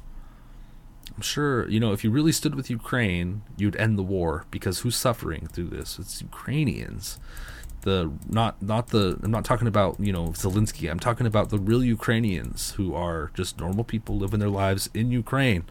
[1.16, 4.80] I'm sure you know if you really stood with Ukraine, you'd end the war because
[4.80, 5.98] who's suffering through this?
[5.98, 7.20] It's Ukrainians.
[7.82, 10.90] The not not the I'm not talking about you know Zelensky.
[10.90, 15.12] I'm talking about the real Ukrainians who are just normal people living their lives in
[15.12, 15.64] Ukraine,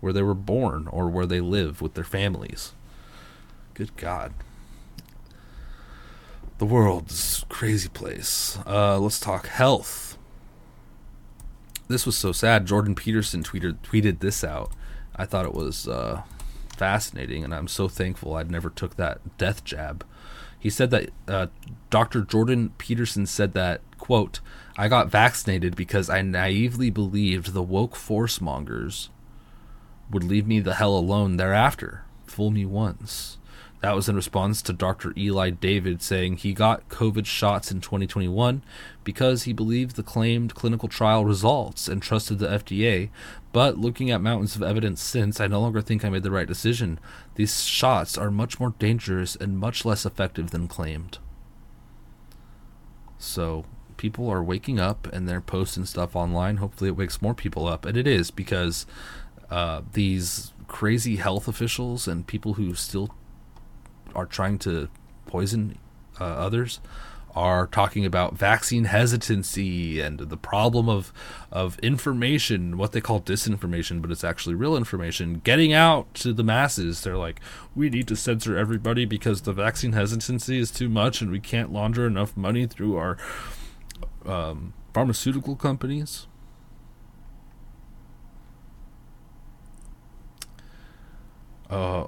[0.00, 2.72] where they were born or where they live with their families.
[3.74, 4.32] Good God
[6.62, 8.56] the world's crazy place.
[8.64, 10.16] Uh, let's talk health.
[11.88, 12.66] This was so sad.
[12.66, 14.70] Jordan Peterson tweeted tweeted this out.
[15.16, 16.22] I thought it was uh,
[16.76, 20.06] fascinating, and I'm so thankful I'd never took that death jab.
[20.62, 21.46] He said that uh,
[21.90, 22.22] Dr.
[22.22, 24.38] Jordan Peterson said that quote
[24.76, 29.10] I got vaccinated because I naively believed the woke force mongers
[30.08, 32.04] would leave me the hell alone thereafter.
[32.26, 33.38] Fool me once.
[33.82, 35.12] That was in response to Dr.
[35.16, 38.62] Eli David saying he got COVID shots in 2021
[39.02, 43.10] because he believed the claimed clinical trial results and trusted the FDA.
[43.52, 46.46] But looking at mountains of evidence since, I no longer think I made the right
[46.46, 47.00] decision.
[47.34, 51.18] These shots are much more dangerous and much less effective than claimed.
[53.18, 53.64] So,
[53.96, 56.58] people are waking up and they're posting stuff online.
[56.58, 57.84] Hopefully, it wakes more people up.
[57.84, 58.86] And it is because
[59.50, 63.14] uh, these crazy health officials and people who still
[64.14, 64.88] are trying to
[65.26, 65.78] poison
[66.20, 66.80] uh, others
[67.34, 71.12] are talking about vaccine hesitancy and the problem of
[71.50, 76.44] of information, what they call disinformation, but it's actually real information getting out to the
[76.44, 77.02] masses.
[77.02, 77.40] They're like,
[77.74, 81.72] we need to censor everybody because the vaccine hesitancy is too much, and we can't
[81.72, 83.16] launder enough money through our
[84.26, 86.26] um, pharmaceutical companies.
[91.70, 92.06] Uh,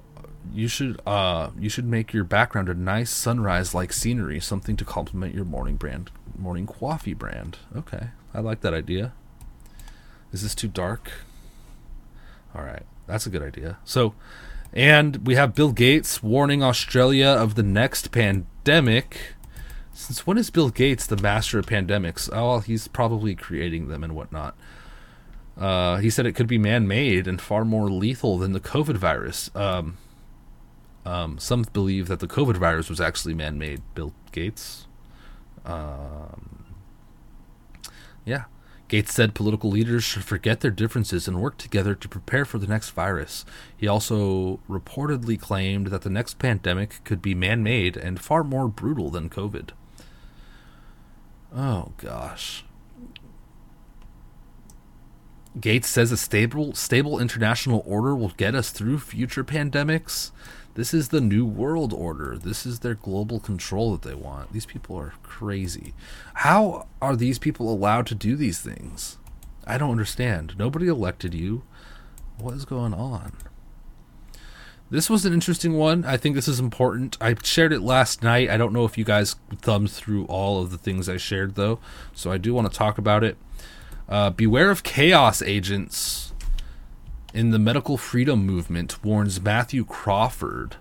[0.52, 4.84] you should uh you should make your background a nice sunrise like scenery, something to
[4.84, 7.58] complement your morning brand morning coffee brand.
[7.76, 8.08] Okay.
[8.32, 9.12] I like that idea.
[10.32, 11.12] Is this too dark?
[12.54, 12.82] All right.
[13.06, 13.78] That's a good idea.
[13.84, 14.14] So
[14.72, 19.34] and we have Bill Gates warning Australia of the next pandemic.
[19.92, 22.28] Since when is Bill Gates the master of pandemics?
[22.32, 24.56] Oh, he's probably creating them and whatnot.
[25.56, 28.96] Uh, he said it could be man made and far more lethal than the COVID
[28.96, 29.50] virus.
[29.54, 29.96] Um,
[31.04, 33.82] um, some believe that the COVID virus was actually man made.
[33.94, 34.86] Bill Gates.
[35.64, 36.64] Um,
[38.24, 38.44] yeah.
[38.88, 42.66] Gates said political leaders should forget their differences and work together to prepare for the
[42.66, 43.44] next virus.
[43.76, 48.68] He also reportedly claimed that the next pandemic could be man made and far more
[48.68, 49.70] brutal than COVID.
[51.54, 52.64] Oh, gosh.
[55.60, 60.32] Gates says a stable, stable international order will get us through future pandemics.
[60.74, 62.36] This is the new world order.
[62.36, 64.52] This is their global control that they want.
[64.52, 65.94] These people are crazy.
[66.34, 69.18] How are these people allowed to do these things?
[69.66, 70.56] I don't understand.
[70.58, 71.62] Nobody elected you.
[72.38, 73.32] What is going on?
[74.90, 76.04] This was an interesting one.
[76.04, 77.16] I think this is important.
[77.20, 78.50] I shared it last night.
[78.50, 81.78] I don't know if you guys thumbed through all of the things I shared, though.
[82.12, 83.36] So I do want to talk about it.
[84.08, 86.33] Uh, beware of chaos agents
[87.34, 90.76] in the medical freedom movement warns Matthew Crawford.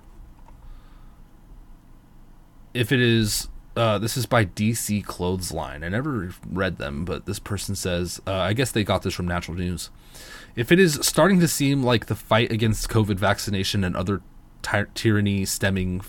[2.76, 5.84] If it is, uh, this is by DC Clothesline.
[5.84, 9.28] I never read them, but this person says, uh, I guess they got this from
[9.28, 9.90] Natural News.
[10.56, 14.22] If it is starting to seem like the fight against COVID vaccination and other
[14.62, 16.02] ty- tyranny stemming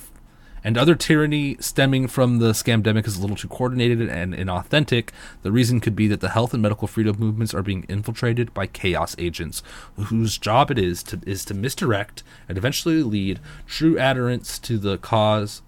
[0.64, 5.10] and other tyranny stemming from the scamdemic is a little too coordinated and inauthentic.
[5.42, 8.66] The reason could be that the health and medical freedom movements are being infiltrated by
[8.66, 9.62] chaos agents,
[9.96, 14.96] whose job it is to is to misdirect and eventually lead true adherents to the
[14.96, 15.60] cause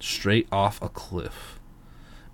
[0.00, 1.60] straight off a cliff.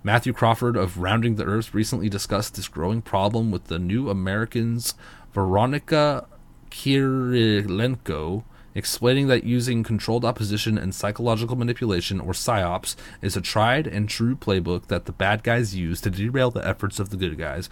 [0.01, 4.95] Matthew Crawford of Rounding the Earth recently discussed this growing problem with the New Americans
[5.33, 6.25] Veronika
[6.71, 8.43] Kyrylenko
[8.75, 14.35] explaining that using controlled opposition and psychological manipulation, or PSYOPs, is a tried and true
[14.35, 17.69] playbook that the bad guys use to derail the efforts of the good guys.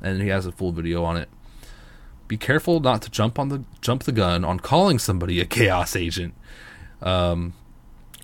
[0.00, 1.28] And he has a full video on it.
[2.28, 5.94] be careful not to jump on the jump the gun on calling somebody a chaos
[5.94, 6.34] agent.
[7.02, 7.54] Um,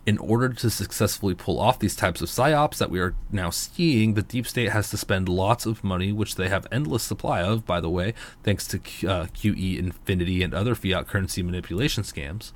[0.09, 4.15] in order to successfully pull off these types of psyops that we are now seeing,
[4.15, 7.67] the deep state has to spend lots of money, which they have endless supply of,
[7.67, 12.53] by the way, thanks to uh, QE Infinity and other fiat currency manipulation scams.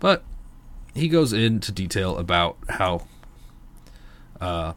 [0.00, 0.24] But
[0.92, 3.06] he goes into detail about how
[4.40, 4.72] uh,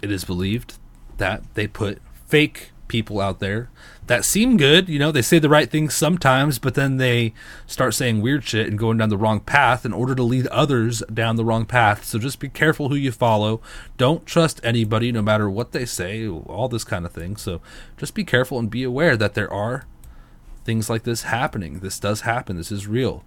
[0.00, 0.78] it is believed
[1.18, 3.68] that they put fake people out there
[4.06, 4.88] that seem good.
[4.88, 7.34] You know, they say the right things sometimes, but then they
[7.66, 11.02] start saying weird shit and going down the wrong path in order to lead others
[11.12, 12.04] down the wrong path.
[12.04, 13.60] So just be careful who you follow.
[13.96, 17.36] Don't trust anybody, no matter what they say, all this kind of thing.
[17.36, 17.60] So
[17.96, 19.86] just be careful and be aware that there are
[20.64, 21.80] things like this happening.
[21.80, 22.56] This does happen.
[22.56, 23.24] This is real.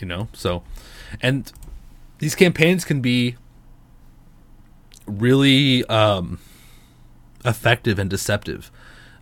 [0.00, 0.62] You know, so,
[1.20, 1.52] and
[2.20, 3.36] these campaigns can be
[5.06, 6.38] really, um,
[7.44, 8.70] effective and deceptive.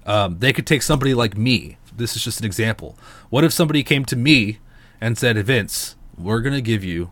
[0.07, 1.77] Um, they could take somebody like me.
[1.95, 2.97] This is just an example.
[3.31, 4.59] What if somebody came to me
[5.01, 7.11] and said, Vince, we're going to give you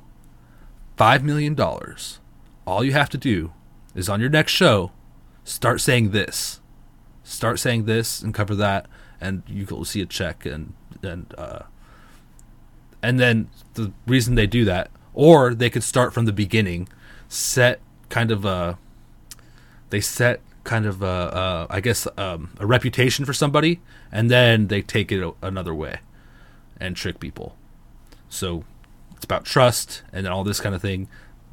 [0.97, 1.59] $5 million.
[2.67, 3.53] All you have to do
[3.95, 4.93] is on your next show,
[5.45, 6.61] start saying this.
[7.23, 8.87] Start saying this and cover that,
[9.21, 10.47] and you will see a check.
[10.47, 11.61] And, and, uh,
[13.03, 16.89] and then the reason they do that, or they could start from the beginning,
[17.29, 18.79] set kind of a,
[19.91, 23.81] they set kind of a, uh, I guess um, a reputation for somebody,
[24.13, 26.01] and then they take it another way
[26.79, 27.57] and trick people.
[28.29, 28.65] So
[29.15, 31.09] it's about trust and all this kind of thing.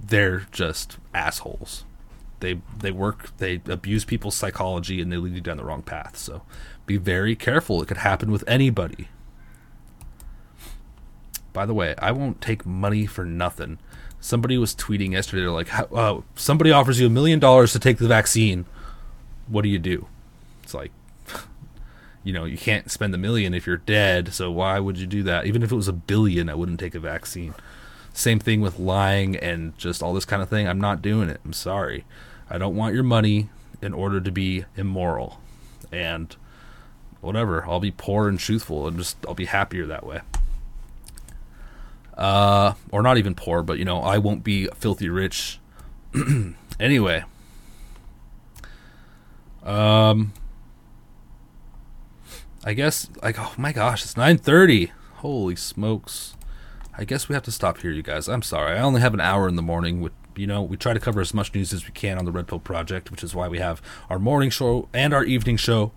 [0.05, 1.85] They're just assholes.
[2.41, 3.37] They they work.
[3.37, 6.17] They abuse people's psychology and they lead you down the wrong path.
[6.17, 6.41] So
[6.85, 7.81] be very careful.
[7.81, 9.07] It could happen with anybody.
[11.53, 13.77] By the way, I won't take money for nothing.
[14.19, 15.43] Somebody was tweeting yesterday.
[15.43, 18.65] They're like, uh, somebody offers you a million dollars to take the vaccine
[19.53, 20.07] what do you do?
[20.63, 20.91] It's like,
[22.23, 25.21] you know, you can't spend a million if you're dead, so why would you do
[25.23, 25.45] that?
[25.45, 27.53] Even if it was a billion, I wouldn't take a vaccine.
[28.13, 30.67] Same thing with lying and just all this kind of thing.
[30.67, 31.39] I'm not doing it.
[31.45, 32.03] I'm sorry.
[32.49, 33.49] I don't want your money
[33.81, 35.39] in order to be immoral.
[35.91, 36.35] And
[37.21, 40.21] whatever, I'll be poor and truthful and just I'll be happier that way.
[42.17, 45.59] Uh, or not even poor, but you know, I won't be filthy rich.
[46.79, 47.23] anyway,
[49.63, 50.33] um,
[52.63, 54.91] I guess like oh my gosh, it's nine thirty.
[55.15, 56.35] Holy smokes!
[56.97, 58.27] I guess we have to stop here, you guys.
[58.29, 58.77] I'm sorry.
[58.77, 60.01] I only have an hour in the morning.
[60.01, 62.31] With you know, we try to cover as much news as we can on the
[62.31, 65.91] Red Pill Project, which is why we have our morning show and our evening show.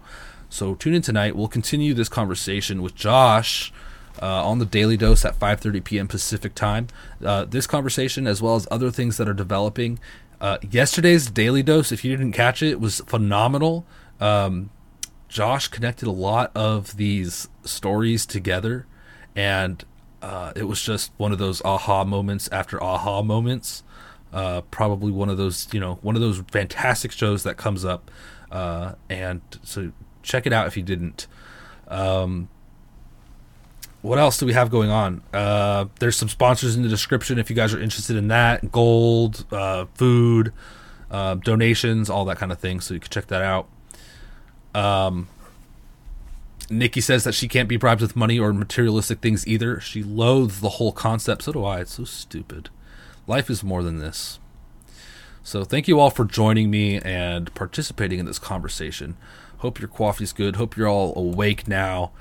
[0.48, 1.36] So tune in tonight.
[1.36, 3.72] We'll continue this conversation with Josh.
[4.22, 6.08] Uh, on the daily dose at 5:30 p.m.
[6.08, 6.86] Pacific time.
[7.22, 9.98] Uh, this conversation, as well as other things that are developing,
[10.40, 13.86] uh, yesterday's daily dose, if you didn't catch it, was phenomenal.
[14.20, 14.70] Um,
[15.28, 18.86] Josh connected a lot of these stories together,
[19.34, 19.84] and
[20.22, 23.82] uh, it was just one of those aha moments after aha moments.
[24.32, 28.10] Uh, probably one of those, you know, one of those fantastic shows that comes up.
[28.50, 31.26] Uh, and so check it out if you didn't.
[31.88, 32.48] Um,
[34.06, 35.22] what else do we have going on?
[35.32, 38.70] Uh, there's some sponsors in the description if you guys are interested in that.
[38.70, 40.52] Gold, uh, food,
[41.10, 42.80] uh, donations, all that kind of thing.
[42.80, 43.68] So you can check that out.
[44.74, 45.28] Um,
[46.70, 49.80] Nikki says that she can't be bribed with money or materialistic things either.
[49.80, 51.42] She loathes the whole concept.
[51.42, 51.80] So do I.
[51.80, 52.70] It's so stupid.
[53.26, 54.38] Life is more than this.
[55.42, 59.16] So thank you all for joining me and participating in this conversation.
[59.58, 60.56] Hope your coffee's good.
[60.56, 62.12] Hope you're all awake now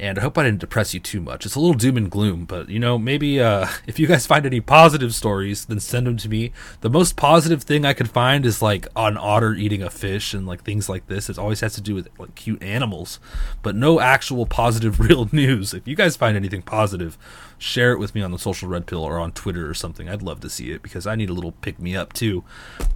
[0.00, 1.44] and I hope I didn't depress you too much.
[1.44, 4.46] It's a little doom and gloom, but you know, maybe uh, if you guys find
[4.46, 6.52] any positive stories, then send them to me.
[6.80, 10.46] The most positive thing I could find is like an otter eating a fish and
[10.46, 11.28] like things like this.
[11.28, 13.20] It always has to do with like cute animals,
[13.62, 15.74] but no actual positive real news.
[15.74, 17.18] If you guys find anything positive,
[17.58, 20.08] share it with me on the social red pill or on Twitter or something.
[20.08, 22.42] I'd love to see it because I need a little pick me up too.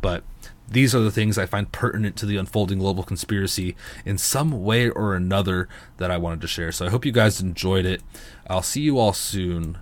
[0.00, 0.24] But
[0.68, 4.88] these are the things I find pertinent to the unfolding global conspiracy in some way
[4.88, 6.72] or another that I wanted to share.
[6.72, 8.02] So I hope you guys enjoyed it.
[8.46, 9.78] I'll see you all soon.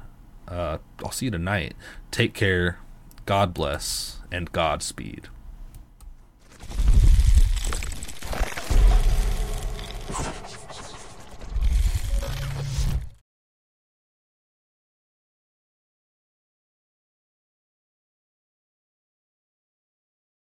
[0.48, 1.74] Uh, I'll see you tonight.
[2.10, 2.78] Take care.
[3.26, 5.28] God bless and Godspeed.